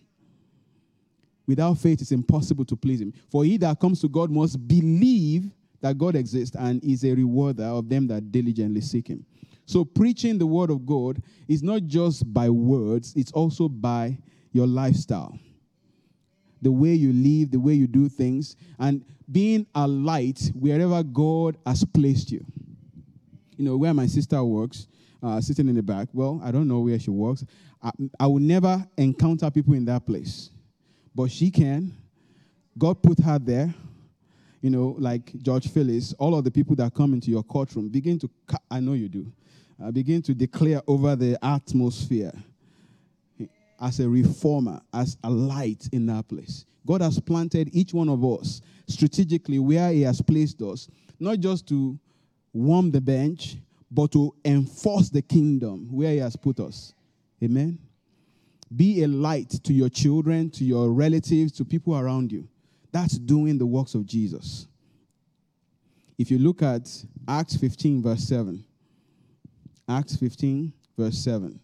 [1.46, 3.12] Without faith, it's impossible to please Him.
[3.30, 5.50] For he that comes to God must believe
[5.80, 9.24] that God exists and is a rewarder of them that diligently seek Him.
[9.66, 14.18] So, preaching the Word of God is not just by words, it's also by
[14.52, 15.38] your lifestyle
[16.62, 21.56] the way you live, the way you do things, and being a light wherever God
[21.64, 22.44] has placed you.
[23.56, 24.86] You know, where my sister works,
[25.22, 27.44] uh, sitting in the back, well, I don't know where she works.
[27.82, 30.50] I, I will never encounter people in that place,
[31.14, 31.96] but she can.
[32.76, 33.74] God put her there.
[34.62, 38.18] You know, like George Phillips, all of the people that come into your courtroom begin
[38.18, 38.30] to,
[38.70, 39.32] I know you do,
[39.82, 42.32] uh, begin to declare over the atmosphere
[43.80, 46.64] as a reformer, as a light in that place.
[46.86, 51.66] God has planted each one of us strategically where He has placed us, not just
[51.68, 51.98] to
[52.52, 53.56] warm the bench,
[53.90, 56.94] but to enforce the kingdom where He has put us.
[57.42, 57.78] Amen.
[58.74, 62.48] Be a light to your children, to your relatives, to people around you.
[62.92, 64.66] That's doing the works of Jesus.
[66.18, 66.88] If you look at
[67.26, 68.64] Acts 15, verse 7,
[69.88, 71.58] Acts 15, verse 7.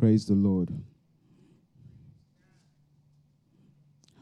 [0.00, 0.70] Praise the Lord.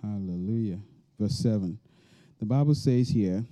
[0.03, 0.81] Hallelujah.
[1.20, 1.79] Verse 7.
[2.41, 3.45] The Bible says here,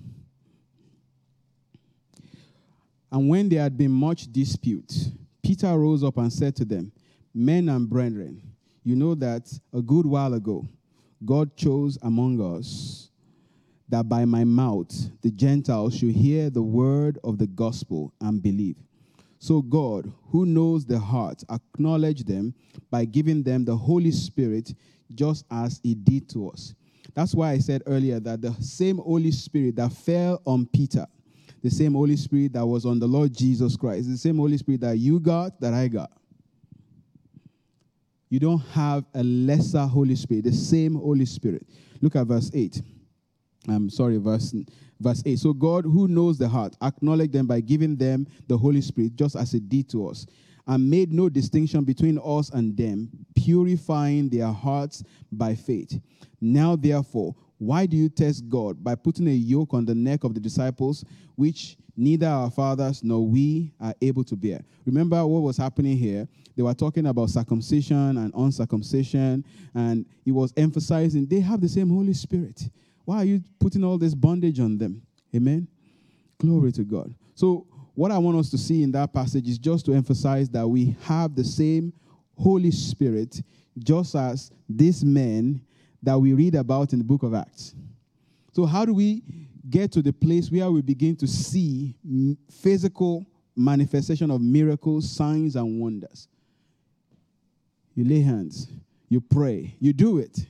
[3.13, 4.93] And when there had been much dispute,
[5.41, 6.91] Peter rose up and said to them,
[7.33, 8.43] Men and brethren,
[8.83, 10.67] you know that a good while ago
[11.25, 13.09] God chose among us
[13.89, 18.79] that by my mouth the Gentiles should hear the word of the gospel and believe.
[19.39, 22.55] So God, who knows the heart, acknowledged them
[22.91, 24.75] by giving them the Holy Spirit
[25.15, 26.75] just as he did to us.
[27.15, 31.07] That's why I said earlier that the same Holy Spirit that fell on Peter,
[31.63, 34.81] the same Holy Spirit that was on the Lord Jesus Christ, the same Holy Spirit
[34.83, 36.11] that you got, that I got.
[38.29, 41.67] You don't have a lesser Holy Spirit, the same Holy Spirit.
[42.01, 42.83] Look at verse 8.
[43.69, 44.55] I'm sorry, verse
[45.01, 48.81] Verse 8 So God, who knows the heart, acknowledged them by giving them the Holy
[48.81, 50.27] Spirit, just as it did to us,
[50.67, 56.01] and made no distinction between us and them, purifying their hearts by faith.
[56.41, 60.35] Now, therefore, why do you test God by putting a yoke on the neck of
[60.35, 61.05] the disciples,
[61.37, 64.63] which neither our fathers nor we are able to bear?
[64.85, 66.29] Remember what was happening here?
[66.55, 69.45] They were talking about circumcision and uncircumcision,
[69.75, 72.69] and he was emphasizing they have the same Holy Spirit.
[73.07, 75.01] Why are you putting all this bondage on them?
[75.35, 75.69] Amen.
[76.39, 77.15] Glory to God.
[77.35, 80.69] So, what I want us to see in that passage is just to emphasize that
[80.69, 81.95] we have the same
[82.37, 83.41] Holy Spirit,
[83.79, 85.63] just as these men
[86.03, 87.75] that we read about in the book of Acts.
[88.53, 89.23] So, how do we
[89.71, 91.95] get to the place where we begin to see
[92.51, 96.27] physical manifestation of miracles, signs, and wonders?
[97.95, 98.69] You lay hands,
[99.09, 100.45] you pray, you do it.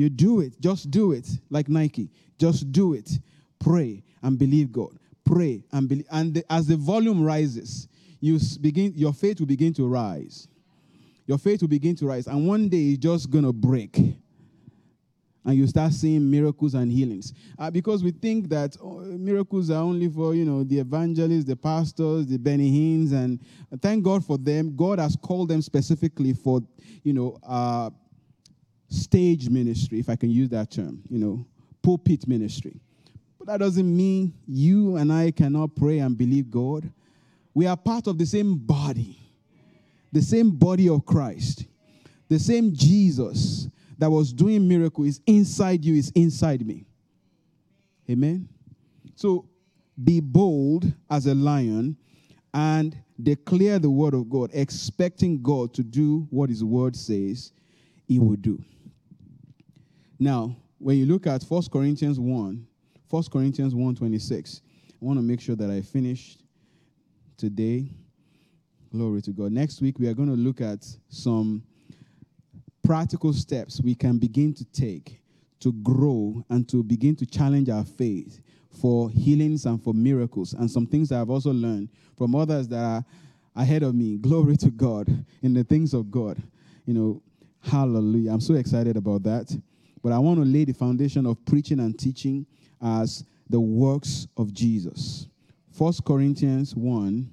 [0.00, 0.58] You do it.
[0.62, 1.28] Just do it.
[1.50, 2.08] Like Nike.
[2.38, 3.18] Just do it.
[3.58, 4.98] Pray and believe God.
[5.26, 6.06] Pray and believe.
[6.10, 7.86] And the, as the volume rises,
[8.18, 10.48] you begin, your faith will begin to rise.
[11.26, 12.28] Your faith will begin to rise.
[12.28, 13.94] And one day it's just going to break.
[15.44, 17.34] And you start seeing miracles and healings.
[17.58, 21.56] Uh, because we think that oh, miracles are only for, you know, the evangelists, the
[21.56, 23.12] pastors, the Benny Hinns.
[23.12, 23.38] And
[23.82, 24.74] thank God for them.
[24.74, 26.62] God has called them specifically for,
[27.02, 27.90] you know, uh,
[28.90, 31.46] stage ministry, if I can use that term, you know,
[31.82, 32.80] pulpit ministry.
[33.38, 36.92] But that doesn't mean you and I cannot pray and believe God.
[37.54, 39.18] We are part of the same body,
[40.12, 41.64] the same body of Christ,
[42.28, 43.68] the same Jesus
[43.98, 46.84] that was doing miracles is inside you, is inside me.
[48.08, 48.48] Amen.
[49.14, 49.48] So
[50.02, 51.96] be bold as a lion
[52.52, 57.52] and declare the word of God, expecting God to do what his word says
[58.06, 58.62] he will do.
[60.22, 62.66] Now, when you look at 1 Corinthians 1,
[63.08, 64.60] 1 Corinthians 1 26,
[64.90, 66.36] I want to make sure that I finish
[67.38, 67.90] today.
[68.92, 69.50] Glory to God.
[69.50, 71.62] Next week, we are going to look at some
[72.84, 75.22] practical steps we can begin to take
[75.60, 78.40] to grow and to begin to challenge our faith
[78.80, 82.82] for healings and for miracles, and some things that I've also learned from others that
[82.82, 83.04] are
[83.56, 84.18] ahead of me.
[84.18, 86.42] Glory to God in the things of God.
[86.84, 87.22] You know,
[87.62, 88.32] hallelujah.
[88.32, 89.50] I'm so excited about that.
[90.02, 92.46] But I want to lay the foundation of preaching and teaching
[92.80, 95.26] as the works of Jesus.
[95.72, 97.30] First Corinthians 1,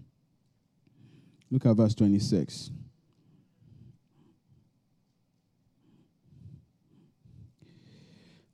[1.51, 2.71] look at verse 26.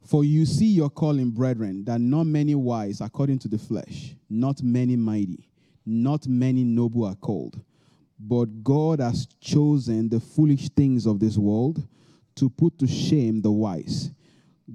[0.06, 4.62] For you see your calling, brethren, that not many wise according to the flesh, not
[4.62, 5.50] many mighty,
[5.86, 7.60] not many noble are called.
[8.20, 11.88] But God has chosen the foolish things of this world
[12.36, 14.12] to put to shame the wise.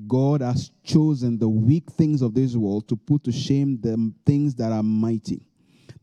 [0.06, 4.54] God has chosen the weak things of this world to put to shame the things
[4.56, 5.46] that are mighty.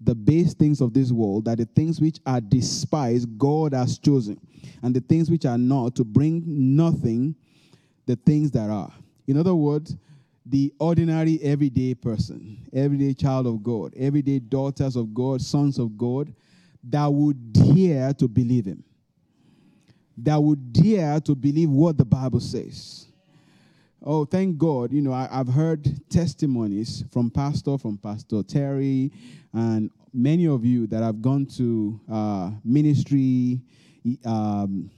[0.01, 4.39] The base things of this world, that the things which are despised, God has chosen,
[4.83, 7.35] and the things which are not, to bring nothing
[8.05, 8.91] the things that are.
[9.27, 9.95] In other words,
[10.45, 16.33] the ordinary, everyday person, everyday child of God, everyday daughters of God, sons of God,
[16.83, 18.83] that would dare to believe Him,
[20.17, 23.07] that would dare to believe what the Bible says.
[24.03, 24.91] Oh, thank God.
[24.91, 29.11] You know, I, have heard testimonies from Pastor, from Pastor Terry,
[29.51, 33.59] and many of you that have gone to uh, ministry,
[34.23, 34.89] um,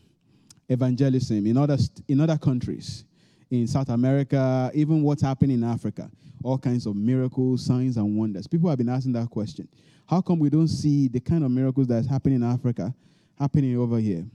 [0.68, 3.06] evangelism in other, in other countries
[3.50, 6.12] in South America, even what's happening in Africa,
[6.44, 8.46] all kinds of miracles, signs, and wonders.
[8.46, 9.68] People have been asking that question.
[10.06, 12.94] How come we don't see the kind of miracles that's happening in Africa
[13.40, 14.26] happening over here?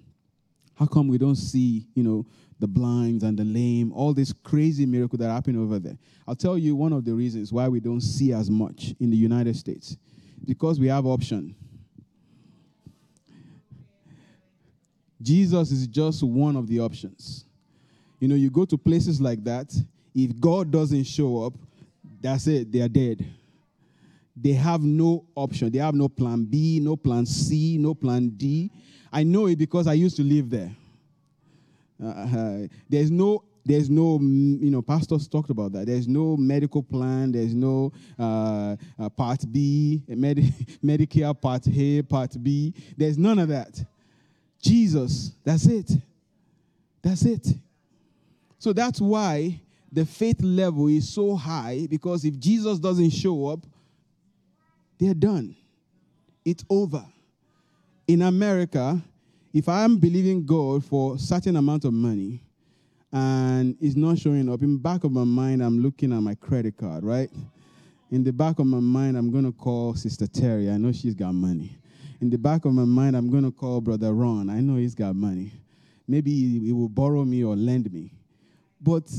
[0.75, 2.27] How come we don't see, you know,
[2.59, 5.99] the blinds and the lame, all this crazy miracle that are happening over there?
[6.27, 9.17] I'll tell you one of the reasons why we don't see as much in the
[9.17, 9.97] United States.
[10.45, 11.55] Because we have option.
[15.21, 17.45] Jesus is just one of the options.
[18.19, 19.73] You know, you go to places like that,
[20.15, 21.55] if God doesn't show up,
[22.21, 23.25] that's it, they are dead.
[24.37, 25.71] They have no option.
[25.71, 28.71] They have no plan B, no plan C, no plan D.
[29.13, 30.75] I know it because I used to live there.
[32.03, 37.31] Uh, there's no there's no you know pastors talked about that there's no medical plan
[37.31, 40.51] there's no uh, uh, part b Medi-
[40.85, 43.85] medicare part a part b there's none of that
[44.61, 45.93] jesus that's it
[47.03, 47.47] that's it
[48.59, 49.61] so that's why
[49.93, 53.59] the faith level is so high because if Jesus doesn't show up,
[54.99, 55.55] they're done.
[56.45, 57.05] It's over.
[58.07, 59.01] In America,
[59.53, 62.41] if I'm believing God for certain amount of money
[63.13, 66.35] and it's not showing up, in the back of my mind, I'm looking at my
[66.35, 67.31] credit card, right?
[68.11, 70.71] In the back of my mind, I'm going to call Sister Terry.
[70.71, 71.77] I know she's got money.
[72.21, 74.51] In the back of my mind, I'm going to call Brother Ron.
[74.51, 75.53] I know he's got money.
[76.07, 78.13] Maybe he will borrow me or lend me.
[78.81, 79.11] But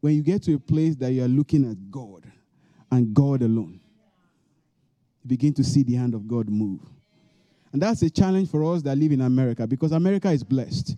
[0.00, 2.24] when you get to a place that you are looking at God
[2.90, 3.80] and God alone,
[5.22, 6.80] you begin to see the hand of God move.
[7.72, 10.96] And that's a challenge for us that live in America because America is blessed.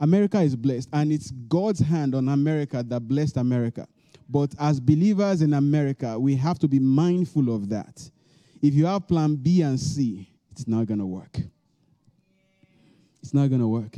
[0.00, 3.86] America is blessed, and it's God's hand on America that blessed America.
[4.28, 8.08] But as believers in America, we have to be mindful of that.
[8.62, 11.38] If you have plan B and C, it's not going to work.
[13.22, 13.96] It's not going to work.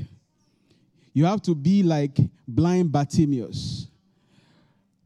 [1.12, 3.88] You have to be like blind Bartimaeus.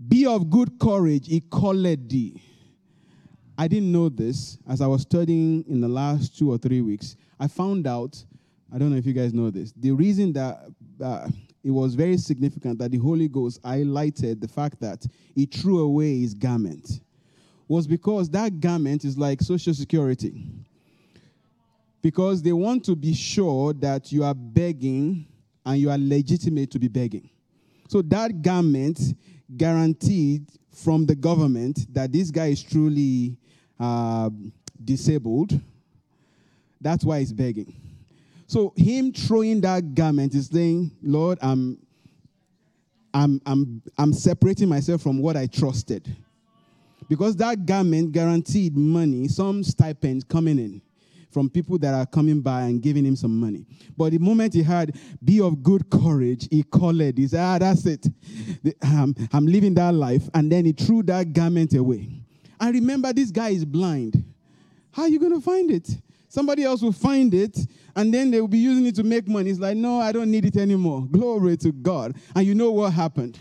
[0.06, 2.40] Be of good courage, he called thee.
[3.56, 7.16] I didn't know this as I was studying in the last two or three weeks.
[7.38, 8.22] I found out,
[8.72, 10.64] I don't know if you guys know this, the reason that
[11.02, 11.28] uh,
[11.62, 16.20] it was very significant that the Holy Ghost highlighted the fact that he threw away
[16.20, 17.00] his garment
[17.68, 20.46] was because that garment is like social security.
[22.02, 25.26] Because they want to be sure that you are begging
[25.64, 27.30] and you are legitimate to be begging.
[27.88, 29.00] So that garment
[29.56, 33.38] guaranteed from the government that this guy is truly
[33.84, 34.30] uh,
[34.82, 35.60] disabled.
[36.80, 37.74] That's why he's begging.
[38.46, 41.78] So him throwing that garment is saying, Lord, I'm,
[43.12, 46.14] I'm, I'm, I'm separating myself from what I trusted.
[47.08, 50.80] Because that garment guaranteed money, some stipends coming in
[51.30, 53.66] from people that are coming by and giving him some money.
[53.96, 57.18] But the moment he heard, be of good courage, he called it.
[57.18, 58.06] He said, ah, that's it.
[58.82, 60.28] Um, I'm living that life.
[60.32, 62.23] And then he threw that garment away.
[62.64, 64.24] And remember, this guy is blind.
[64.90, 65.86] How are you going to find it?
[66.30, 67.58] Somebody else will find it,
[67.94, 69.50] and then they will be using it to make money.
[69.50, 71.06] It's like, no, I don't need it anymore.
[71.10, 72.16] Glory to God.
[72.34, 73.38] And you know what happened?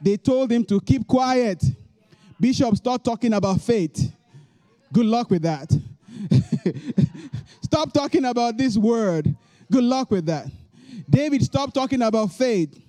[0.00, 1.64] They told him to keep quiet.
[2.38, 4.12] Bishop, start talking about faith.
[4.92, 5.76] Good luck with that.
[7.60, 9.34] stop talking about this word.
[9.68, 10.46] Good luck with that.
[11.10, 12.80] David, stop talking about faith.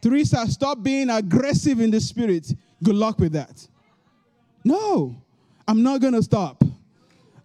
[0.00, 2.54] Teresa, stop being aggressive in the spirit.
[2.80, 3.66] Good luck with that.
[4.64, 5.16] No,
[5.66, 6.62] I'm not going to stop.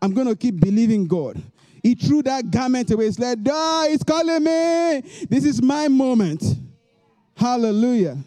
[0.02, 1.42] I'm going to keep believing God.
[1.82, 3.08] He threw that garment away.
[3.08, 5.02] It's like, oh, it's calling me.
[5.30, 6.44] This is my moment.
[7.36, 8.18] Hallelujah.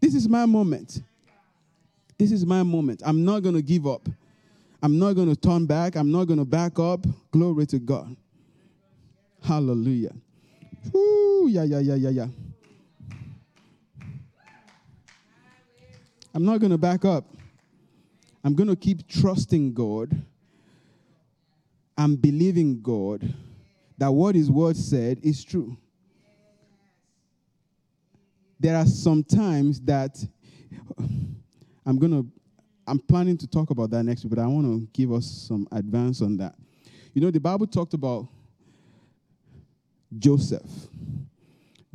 [0.00, 1.02] This is my moment.
[2.18, 3.02] This is my moment.
[3.04, 4.08] I'm not going to give up.
[4.82, 5.96] I'm not going to turn back.
[5.96, 7.04] I'm not going to back up.
[7.30, 8.16] Glory to God.
[9.42, 10.12] Hallelujah.
[10.94, 12.26] Ooh, yeah, yeah, yeah, yeah, yeah.
[16.34, 17.24] I'm not going to back up.
[18.46, 20.22] I'm going to keep trusting God
[21.98, 23.34] and believing God
[23.98, 25.76] that what His word said is true.
[28.60, 30.24] There are some times that
[31.84, 32.24] I'm going to,
[32.86, 35.66] I'm planning to talk about that next week, but I want to give us some
[35.72, 36.54] advance on that.
[37.14, 38.28] You know, the Bible talked about
[40.16, 40.70] Joseph.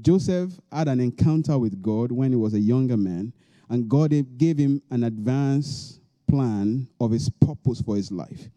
[0.01, 3.31] Joseph had an encounter with God when he was a younger man,
[3.69, 6.00] and God gave him an advance
[6.31, 8.49] plan of his purpose for his life.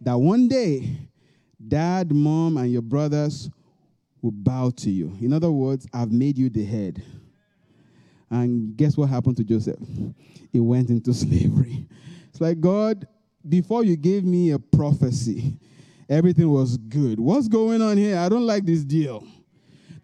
[0.00, 0.96] That one day,
[1.66, 3.50] dad, mom, and your brothers
[4.22, 5.16] will bow to you.
[5.20, 7.02] In other words, I've made you the head.
[8.30, 9.80] And guess what happened to Joseph?
[10.52, 11.88] He went into slavery.
[12.28, 13.06] It's like, God,
[13.48, 15.58] before you gave me a prophecy,
[16.08, 17.18] everything was good.
[17.18, 18.18] What's going on here?
[18.18, 19.26] I don't like this deal.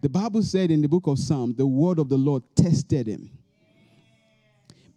[0.01, 3.31] The Bible said in the book of Psalms, the word of the Lord tested him.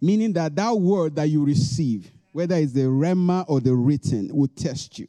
[0.01, 4.49] Meaning that that word that you receive, whether it's the rhema or the written, will
[4.49, 5.07] test you.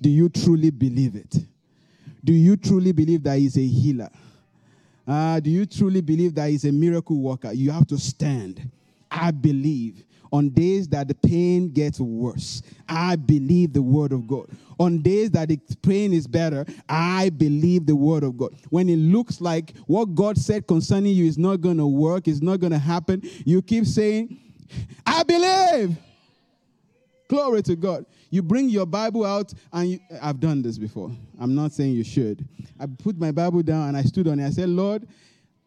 [0.00, 1.36] Do you truly believe it?
[2.22, 4.10] Do you truly believe that he's a healer?
[5.06, 7.52] Uh, do you truly believe that he's a miracle worker?
[7.52, 8.70] You have to stand.
[9.10, 10.04] I believe.
[10.32, 14.48] On days that the pain gets worse, I believe the word of God.
[14.78, 18.54] On days that the pain is better, I believe the word of God.
[18.70, 22.42] When it looks like what God said concerning you is not going to work, it's
[22.42, 24.38] not going to happen, you keep saying,
[25.04, 25.96] I believe.
[27.28, 28.06] Glory to God.
[28.30, 31.10] You bring your Bible out, and you, I've done this before.
[31.40, 32.46] I'm not saying you should.
[32.78, 34.46] I put my Bible down and I stood on it.
[34.46, 35.06] I said, Lord,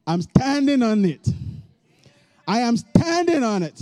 [0.07, 1.27] I'm standing on it.
[2.47, 3.81] I am standing on it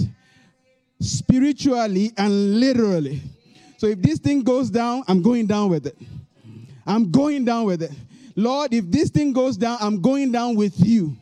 [1.01, 3.21] spiritually and literally.
[3.77, 5.97] So if this thing goes down, I'm going down with it.
[6.85, 7.91] I'm going down with it.
[8.35, 11.17] Lord, if this thing goes down, I'm going down with you.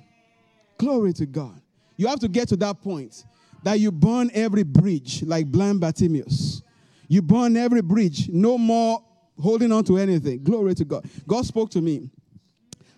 [0.77, 1.59] Glory to God.
[1.97, 3.23] You have to get to that point
[3.63, 6.61] that you burn every bridge like blind Bartimaeus.
[7.07, 8.29] You burn every bridge.
[8.29, 9.03] No more
[9.41, 10.43] holding on to anything.
[10.43, 11.05] Glory to God.
[11.27, 12.09] God spoke to me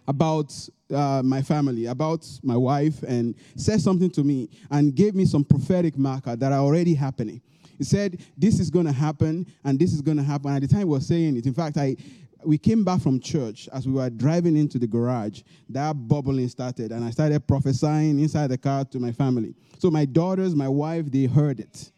[0.08, 0.54] about
[0.92, 5.44] uh, my family, about my wife, and said something to me and gave me some
[5.44, 7.42] prophetic marker that are already happening.
[7.78, 10.52] He said, This is going to happen, and this is going to happen.
[10.52, 11.96] At the time he was saying it, in fact, I
[12.44, 16.92] we came back from church as we were driving into the garage that bubbling started
[16.92, 21.06] and i started prophesying inside the car to my family so my daughters my wife
[21.12, 21.92] they heard it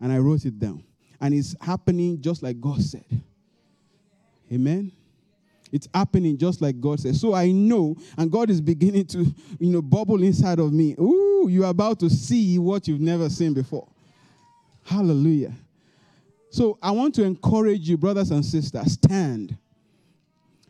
[0.00, 0.82] and i wrote it down
[1.20, 3.04] and it's happening just like God said.
[4.52, 4.92] Amen.
[5.72, 7.16] It's happening just like God said.
[7.16, 9.26] So I know, and God is beginning to,
[9.58, 10.94] you know, bubble inside of me.
[10.98, 13.88] Ooh, you're about to see what you've never seen before.
[14.84, 15.52] Hallelujah.
[16.50, 19.56] So I want to encourage you, brothers and sisters, stand.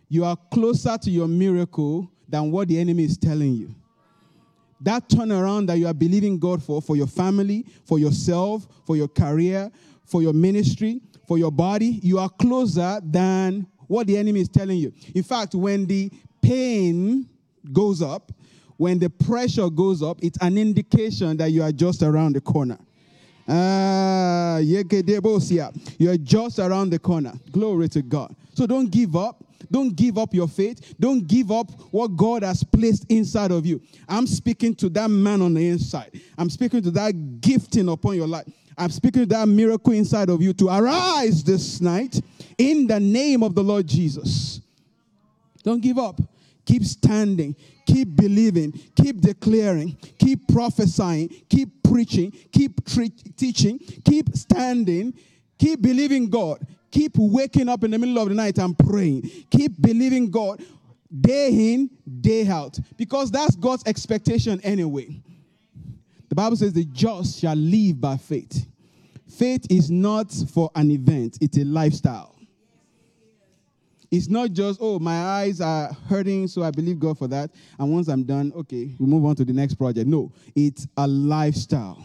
[0.08, 3.74] You are closer to your miracle than what the enemy is telling you.
[4.80, 9.08] That turnaround that you are believing God for, for your family, for yourself, for your
[9.08, 9.70] career,
[10.04, 14.78] for your ministry, for your body, you are closer than what the enemy is telling
[14.78, 14.92] you.
[15.14, 16.10] In fact, when the
[16.40, 17.28] pain
[17.72, 18.30] goes up,
[18.76, 22.78] when the pressure goes up, it's an indication that you are just around the corner.
[23.48, 27.32] Ah, you're just around the corner.
[27.50, 28.36] Glory to God.
[28.54, 29.44] So don't give up.
[29.70, 30.94] Don't give up your faith.
[31.00, 33.82] Don't give up what God has placed inside of you.
[34.08, 36.20] I'm speaking to that man on the inside.
[36.38, 38.46] I'm speaking to that gifting upon your life.
[38.76, 42.20] I'm speaking to that miracle inside of you to arise this night
[42.58, 44.60] in the name of the Lord Jesus.
[45.62, 46.20] Don't give up.
[46.66, 47.56] Keep standing.
[47.86, 48.72] Keep believing.
[48.94, 49.96] Keep declaring.
[50.18, 51.28] Keep prophesying.
[51.48, 52.30] Keep preaching.
[52.52, 53.78] Keep tre- teaching.
[54.04, 55.14] Keep standing.
[55.58, 56.66] Keep believing God.
[56.90, 59.22] Keep waking up in the middle of the night and praying.
[59.50, 60.62] Keep believing God
[61.20, 61.90] day in,
[62.20, 62.78] day out.
[62.96, 65.22] Because that's God's expectation anyway.
[66.28, 68.66] The Bible says the just shall live by faith.
[69.28, 72.37] Faith is not for an event, it's a lifestyle.
[74.10, 77.50] It's not just, oh, my eyes are hurting, so I believe God for that.
[77.78, 80.06] And once I'm done, okay, we move on to the next project.
[80.06, 82.02] No, it's a lifestyle.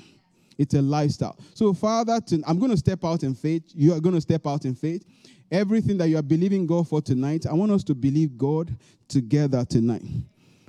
[0.57, 1.37] It's a lifestyle.
[1.53, 3.63] So, Father, I'm going to step out in faith.
[3.73, 5.05] You are going to step out in faith.
[5.49, 8.75] Everything that you are believing God for tonight, I want us to believe God
[9.07, 10.03] together tonight.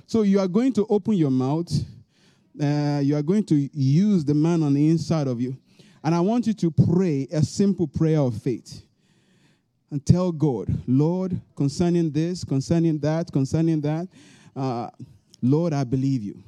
[0.07, 1.69] So, you are going to open your mouth.
[2.61, 5.57] Uh, you are going to use the man on the inside of you.
[6.01, 8.84] And I want you to pray a simple prayer of faith
[9.91, 14.07] and tell God, Lord, concerning this, concerning that, concerning that,
[14.55, 14.89] uh,
[15.41, 16.41] Lord, I believe you.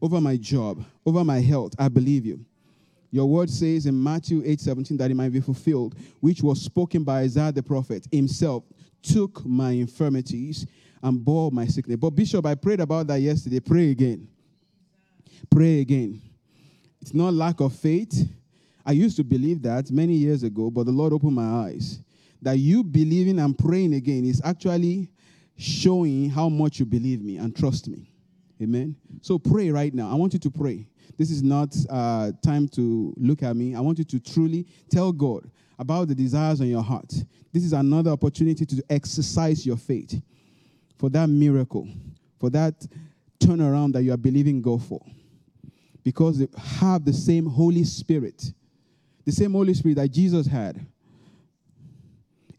[0.00, 2.44] Over my job, over my health, I believe you.
[3.10, 7.04] Your word says in Matthew 8 17 that it might be fulfilled, which was spoken
[7.04, 8.64] by Isaiah the prophet himself,
[9.02, 10.66] took my infirmities
[11.02, 11.98] and bore my sickness.
[11.98, 13.60] But, Bishop, I prayed about that yesterday.
[13.60, 14.28] Pray again.
[15.50, 16.22] Pray again.
[17.00, 18.28] It's not lack of faith.
[18.86, 21.98] I used to believe that many years ago, but the Lord opened my eyes.
[22.42, 25.08] That you believing and praying again is actually
[25.56, 28.10] showing how much you believe me and trust me.
[28.60, 28.96] Amen.
[29.20, 30.10] So pray right now.
[30.10, 30.86] I want you to pray.
[31.18, 33.74] This is not uh, time to look at me.
[33.74, 37.12] I want you to truly tell God about the desires on your heart.
[37.52, 40.20] This is another opportunity to exercise your faith
[40.98, 41.88] for that miracle,
[42.38, 42.86] for that
[43.40, 45.04] turnaround that you are believing God for.
[46.04, 48.52] Because they have the same Holy Spirit,
[49.24, 50.84] the same Holy Spirit that Jesus had.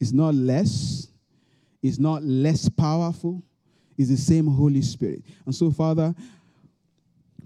[0.03, 1.07] It's not less,
[1.81, 3.41] it's not less powerful,
[3.97, 5.23] it's the same Holy Spirit.
[5.45, 6.13] And so, Father,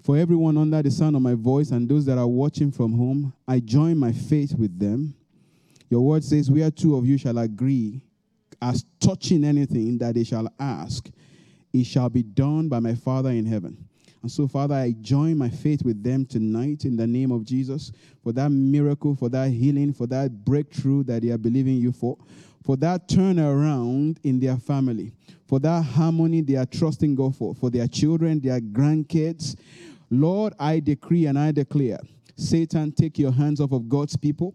[0.01, 3.31] for everyone under the sound of my voice and those that are watching from home,
[3.47, 5.13] I join my faith with them.
[5.91, 8.01] Your word says, Where two of you shall agree
[8.59, 11.07] as touching anything that they shall ask,
[11.71, 13.87] it shall be done by my Father in heaven.
[14.23, 17.91] And so, Father, I join my faith with them tonight in the name of Jesus
[18.23, 22.17] for that miracle, for that healing, for that breakthrough that they are believing you for,
[22.67, 25.13] for that turnaround in their family,
[25.47, 29.55] for that harmony they are trusting God for, for their children, their grandkids,
[30.11, 31.99] Lord, I decree and I declare
[32.35, 34.53] Satan, take your hands off of God's people.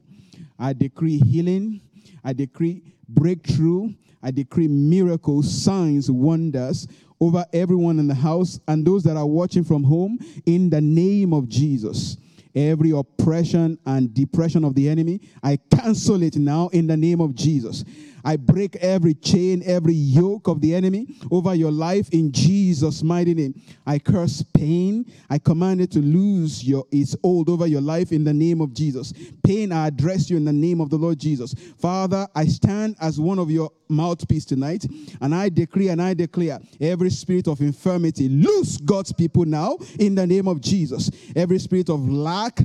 [0.58, 1.80] I decree healing.
[2.22, 3.94] I decree breakthrough.
[4.22, 6.86] I decree miracles, signs, wonders
[7.18, 11.32] over everyone in the house and those that are watching from home in the name
[11.32, 12.18] of Jesus.
[12.55, 17.34] Every oppression and depression of the enemy, I cancel it now in the name of
[17.34, 17.84] Jesus.
[18.24, 23.34] I break every chain, every yoke of the enemy over your life in Jesus' mighty
[23.34, 23.60] name.
[23.86, 25.10] I curse pain.
[25.30, 28.74] I command it to lose your its hold over your life in the name of
[28.74, 29.12] Jesus.
[29.42, 31.54] Pain, I address you in the name of the Lord Jesus.
[31.78, 34.86] Father, I stand as one of your mouthpiece tonight,
[35.20, 40.14] and I decree and I declare every spirit of infirmity, loose God's people now in
[40.14, 41.10] the name of Jesus.
[41.36, 42.60] Every spirit of lack,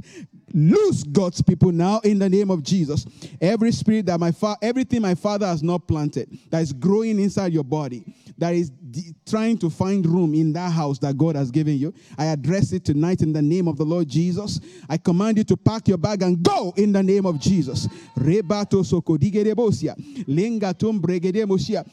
[0.57, 3.05] loose God's people now in the name of Jesus.
[3.39, 7.53] Every spirit that my father, everything my father has not planted, that is growing inside
[7.53, 8.03] your body,
[8.39, 11.93] that is d- trying to find room in that house that God has given you,
[12.17, 14.59] I address it tonight in the name of the Lord Jesus.
[14.89, 17.87] I command you to pack your bag and go in the name of Jesus.
[18.17, 19.95] Rebato sokodigedebosia,
[20.27, 21.87] lengatum bregedemosia.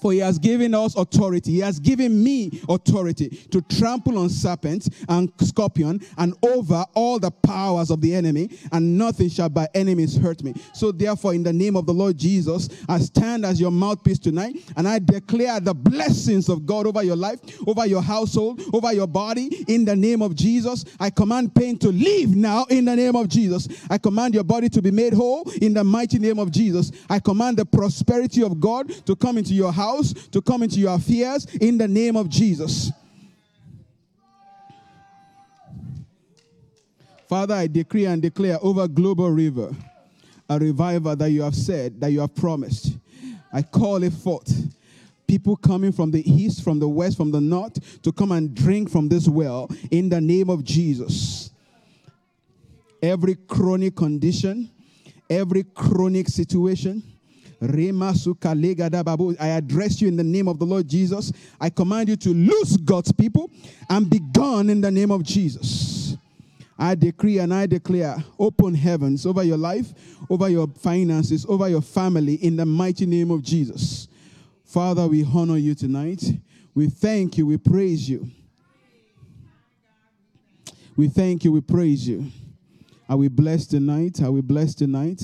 [0.00, 1.52] For he has given us authority.
[1.52, 7.30] He has given me authority to trample on serpents and scorpion and over all the
[7.30, 10.54] powers of the enemy, and nothing shall by enemies hurt me.
[10.74, 14.56] So, therefore, in the name of the Lord Jesus, I stand as your mouthpiece tonight,
[14.76, 19.06] and I declare the blessings of God over your life, over your household, over your
[19.06, 19.64] body.
[19.68, 22.64] In the name of Jesus, I command pain to leave now.
[22.70, 25.50] In the name of Jesus, I command your body to be made whole.
[25.60, 29.54] In the mighty name of Jesus, I command the prosperity of God to come into
[29.54, 32.90] your house house, to come into your affairs in the name of Jesus.
[37.28, 39.70] Father, I decree and declare over Global River
[40.48, 42.98] a revival that you have said, that you have promised.
[43.52, 44.52] I call it forth.
[45.28, 48.90] People coming from the east, from the west, from the north to come and drink
[48.90, 51.50] from this well in the name of Jesus.
[53.00, 54.68] Every chronic condition,
[55.30, 57.00] every chronic situation,
[57.62, 61.30] I address you in the name of the Lord Jesus.
[61.60, 63.50] I command you to loose God's people
[63.88, 66.16] and be gone in the name of Jesus.
[66.78, 69.92] I decree and I declare open heavens over your life,
[70.30, 74.08] over your finances, over your family in the mighty name of Jesus.
[74.64, 76.24] Father, we honor you tonight.
[76.74, 77.44] We thank you.
[77.44, 78.30] We praise you.
[80.96, 81.52] We thank you.
[81.52, 82.30] We praise you.
[83.08, 84.22] Are we blessed tonight?
[84.22, 85.22] Are we blessed tonight?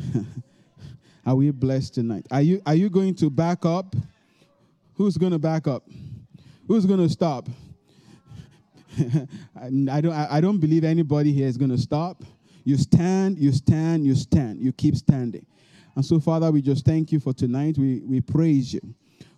[1.26, 2.26] Are we blessed tonight?
[2.30, 3.96] Are you are you going to back up?
[4.94, 5.88] Who's going to back up?
[6.68, 7.48] Who's going to stop?
[8.98, 12.22] I don't I don't believe anybody here is going to stop.
[12.64, 14.60] You stand, you stand, you stand.
[14.60, 15.46] You keep standing.
[15.96, 17.78] And so Father, we just thank you for tonight.
[17.78, 18.82] We we praise you.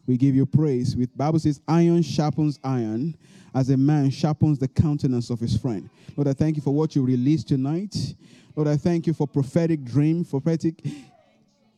[0.06, 0.96] We give you praise.
[0.96, 3.16] With Bible says, iron sharpens iron
[3.54, 5.88] as a man sharpens the countenance of his friend.
[6.16, 8.14] Lord, I thank you for what you released tonight.
[8.56, 10.82] Lord, I thank you for prophetic dream, prophetic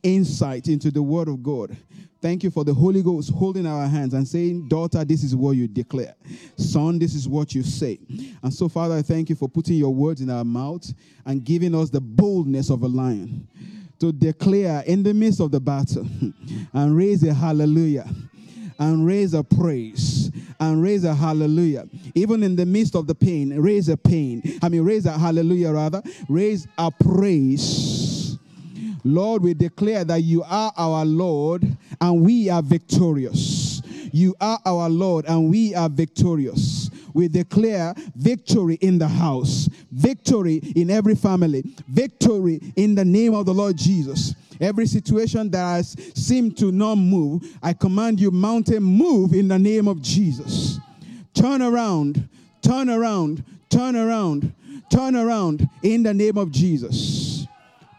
[0.03, 1.75] insight into the word of God.
[2.21, 5.51] Thank you for the Holy Ghost holding our hands and saying, Daughter, this is what
[5.51, 6.15] you declare.
[6.57, 7.97] Son, this is what you say.
[8.43, 10.91] And so, Father, I thank you for putting your words in our mouth
[11.25, 13.47] and giving us the boldness of a lion
[13.99, 16.05] to declare in the midst of the battle
[16.73, 18.07] and raise a hallelujah
[18.79, 21.87] and raise a praise and raise a hallelujah.
[22.15, 24.41] Even in the midst of the pain, raise a pain.
[24.61, 26.01] I mean, raise a hallelujah rather.
[26.27, 27.98] Raise a praise.
[29.03, 31.65] Lord, we declare that you are our Lord
[32.01, 33.81] and we are victorious.
[34.11, 36.89] You are our Lord and we are victorious.
[37.13, 43.45] We declare victory in the house, victory in every family, victory in the name of
[43.45, 44.35] the Lord Jesus.
[44.61, 49.57] Every situation that has seemed to not move, I command you, mountain, move in the
[49.57, 50.79] name of Jesus.
[51.33, 52.27] Turn around,
[52.61, 54.53] turn around, turn around,
[54.91, 57.38] turn around in the name of Jesus.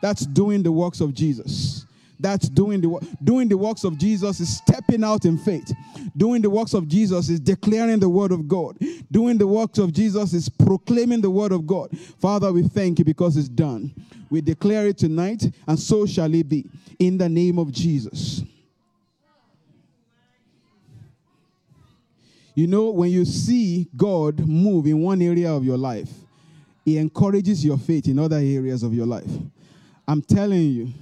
[0.00, 1.86] That's doing the works of Jesus.
[2.20, 5.72] That's doing the doing the works of Jesus is stepping out in faith.
[6.16, 8.76] Doing the works of Jesus is declaring the word of God.
[9.10, 11.96] Doing the works of Jesus is proclaiming the word of God.
[12.20, 13.94] Father, we thank you because it's done.
[14.28, 16.66] We declare it tonight, and so shall it be.
[16.98, 18.42] In the name of Jesus.
[22.54, 26.10] You know, when you see God move in one area of your life,
[26.84, 29.30] He encourages your faith in other areas of your life.
[30.10, 30.92] I'm telling you,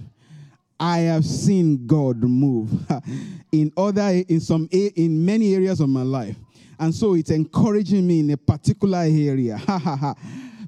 [0.79, 2.71] I have seen God move
[3.53, 6.37] in other in some in many areas of my life.
[6.79, 9.59] And so it's encouraging me in a particular area.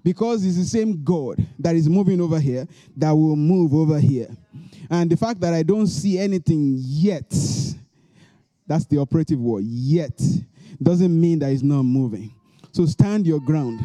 [0.03, 4.35] because it's the same God that is moving over here that will move over here.
[4.89, 7.29] And the fact that I don't see anything yet,
[8.67, 10.19] that's the operative word, yet,
[10.83, 12.33] doesn't mean that it's not moving.
[12.73, 13.81] So stand your ground.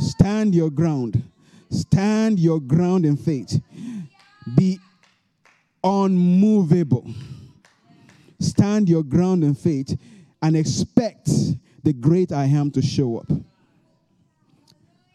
[0.00, 1.22] Stand your ground.
[1.70, 3.60] Stand your ground in faith.
[4.56, 4.78] Be
[5.82, 7.06] unmovable.
[8.38, 9.98] Stand your ground in faith
[10.42, 11.28] and expect
[11.82, 13.30] the great I am to show up.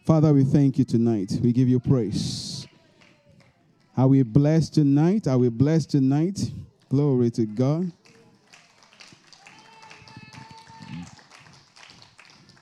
[0.04, 1.38] Father, we thank you tonight.
[1.42, 2.66] We give you praise.
[3.96, 5.28] Are we blessed tonight?
[5.28, 6.50] Are we blessed tonight?
[6.88, 7.92] Glory to God.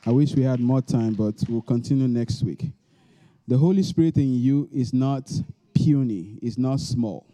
[0.05, 2.71] I wish we had more time, but we'll continue next week.
[3.51, 5.29] The Holy Spirit in you is not
[5.75, 7.27] puny, it's not small.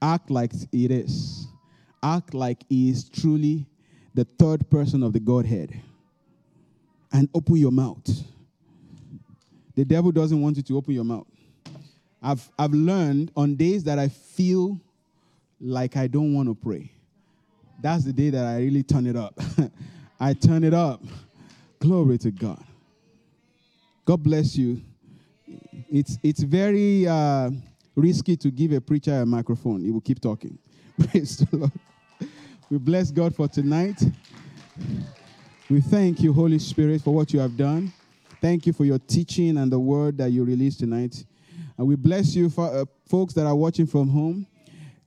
[0.00, 1.48] Act like it is.
[2.00, 3.66] Act like he is truly
[4.14, 5.82] the third person of the Godhead.
[7.12, 8.08] And open your mouth.
[9.74, 11.26] The devil doesn't want you to open your mouth.
[12.22, 14.80] I've, I've learned on days that I feel
[15.60, 16.92] like I don't want to pray.
[17.82, 19.36] That's the day that I really turn it up.
[20.20, 21.02] I turn it up.
[21.80, 22.62] Glory to God.
[24.04, 24.80] God bless you.
[25.90, 27.50] It's, it's very uh,
[27.94, 29.82] risky to give a preacher a microphone.
[29.82, 30.58] He will keep talking.
[31.10, 31.72] Praise the Lord.
[32.70, 34.02] We bless God for tonight.
[35.70, 37.92] We thank you, Holy Spirit, for what you have done.
[38.40, 41.24] Thank you for your teaching and the word that you released tonight.
[41.76, 44.46] And we bless you, for, uh, folks that are watching from home.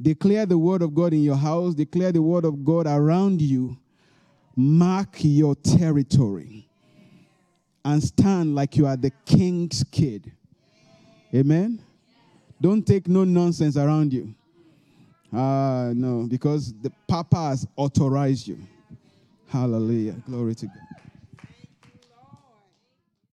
[0.01, 3.77] Declare the word of God in your house, declare the word of God around you.
[4.55, 6.70] Mark your territory
[7.83, 10.31] and stand like you are the king's kid.
[11.33, 11.81] Amen.
[12.59, 14.33] Don't take no nonsense around you.
[15.33, 18.59] Ah, uh, no, because the Papa has authorized you.
[19.47, 20.15] Hallelujah.
[20.27, 21.00] Glory to God.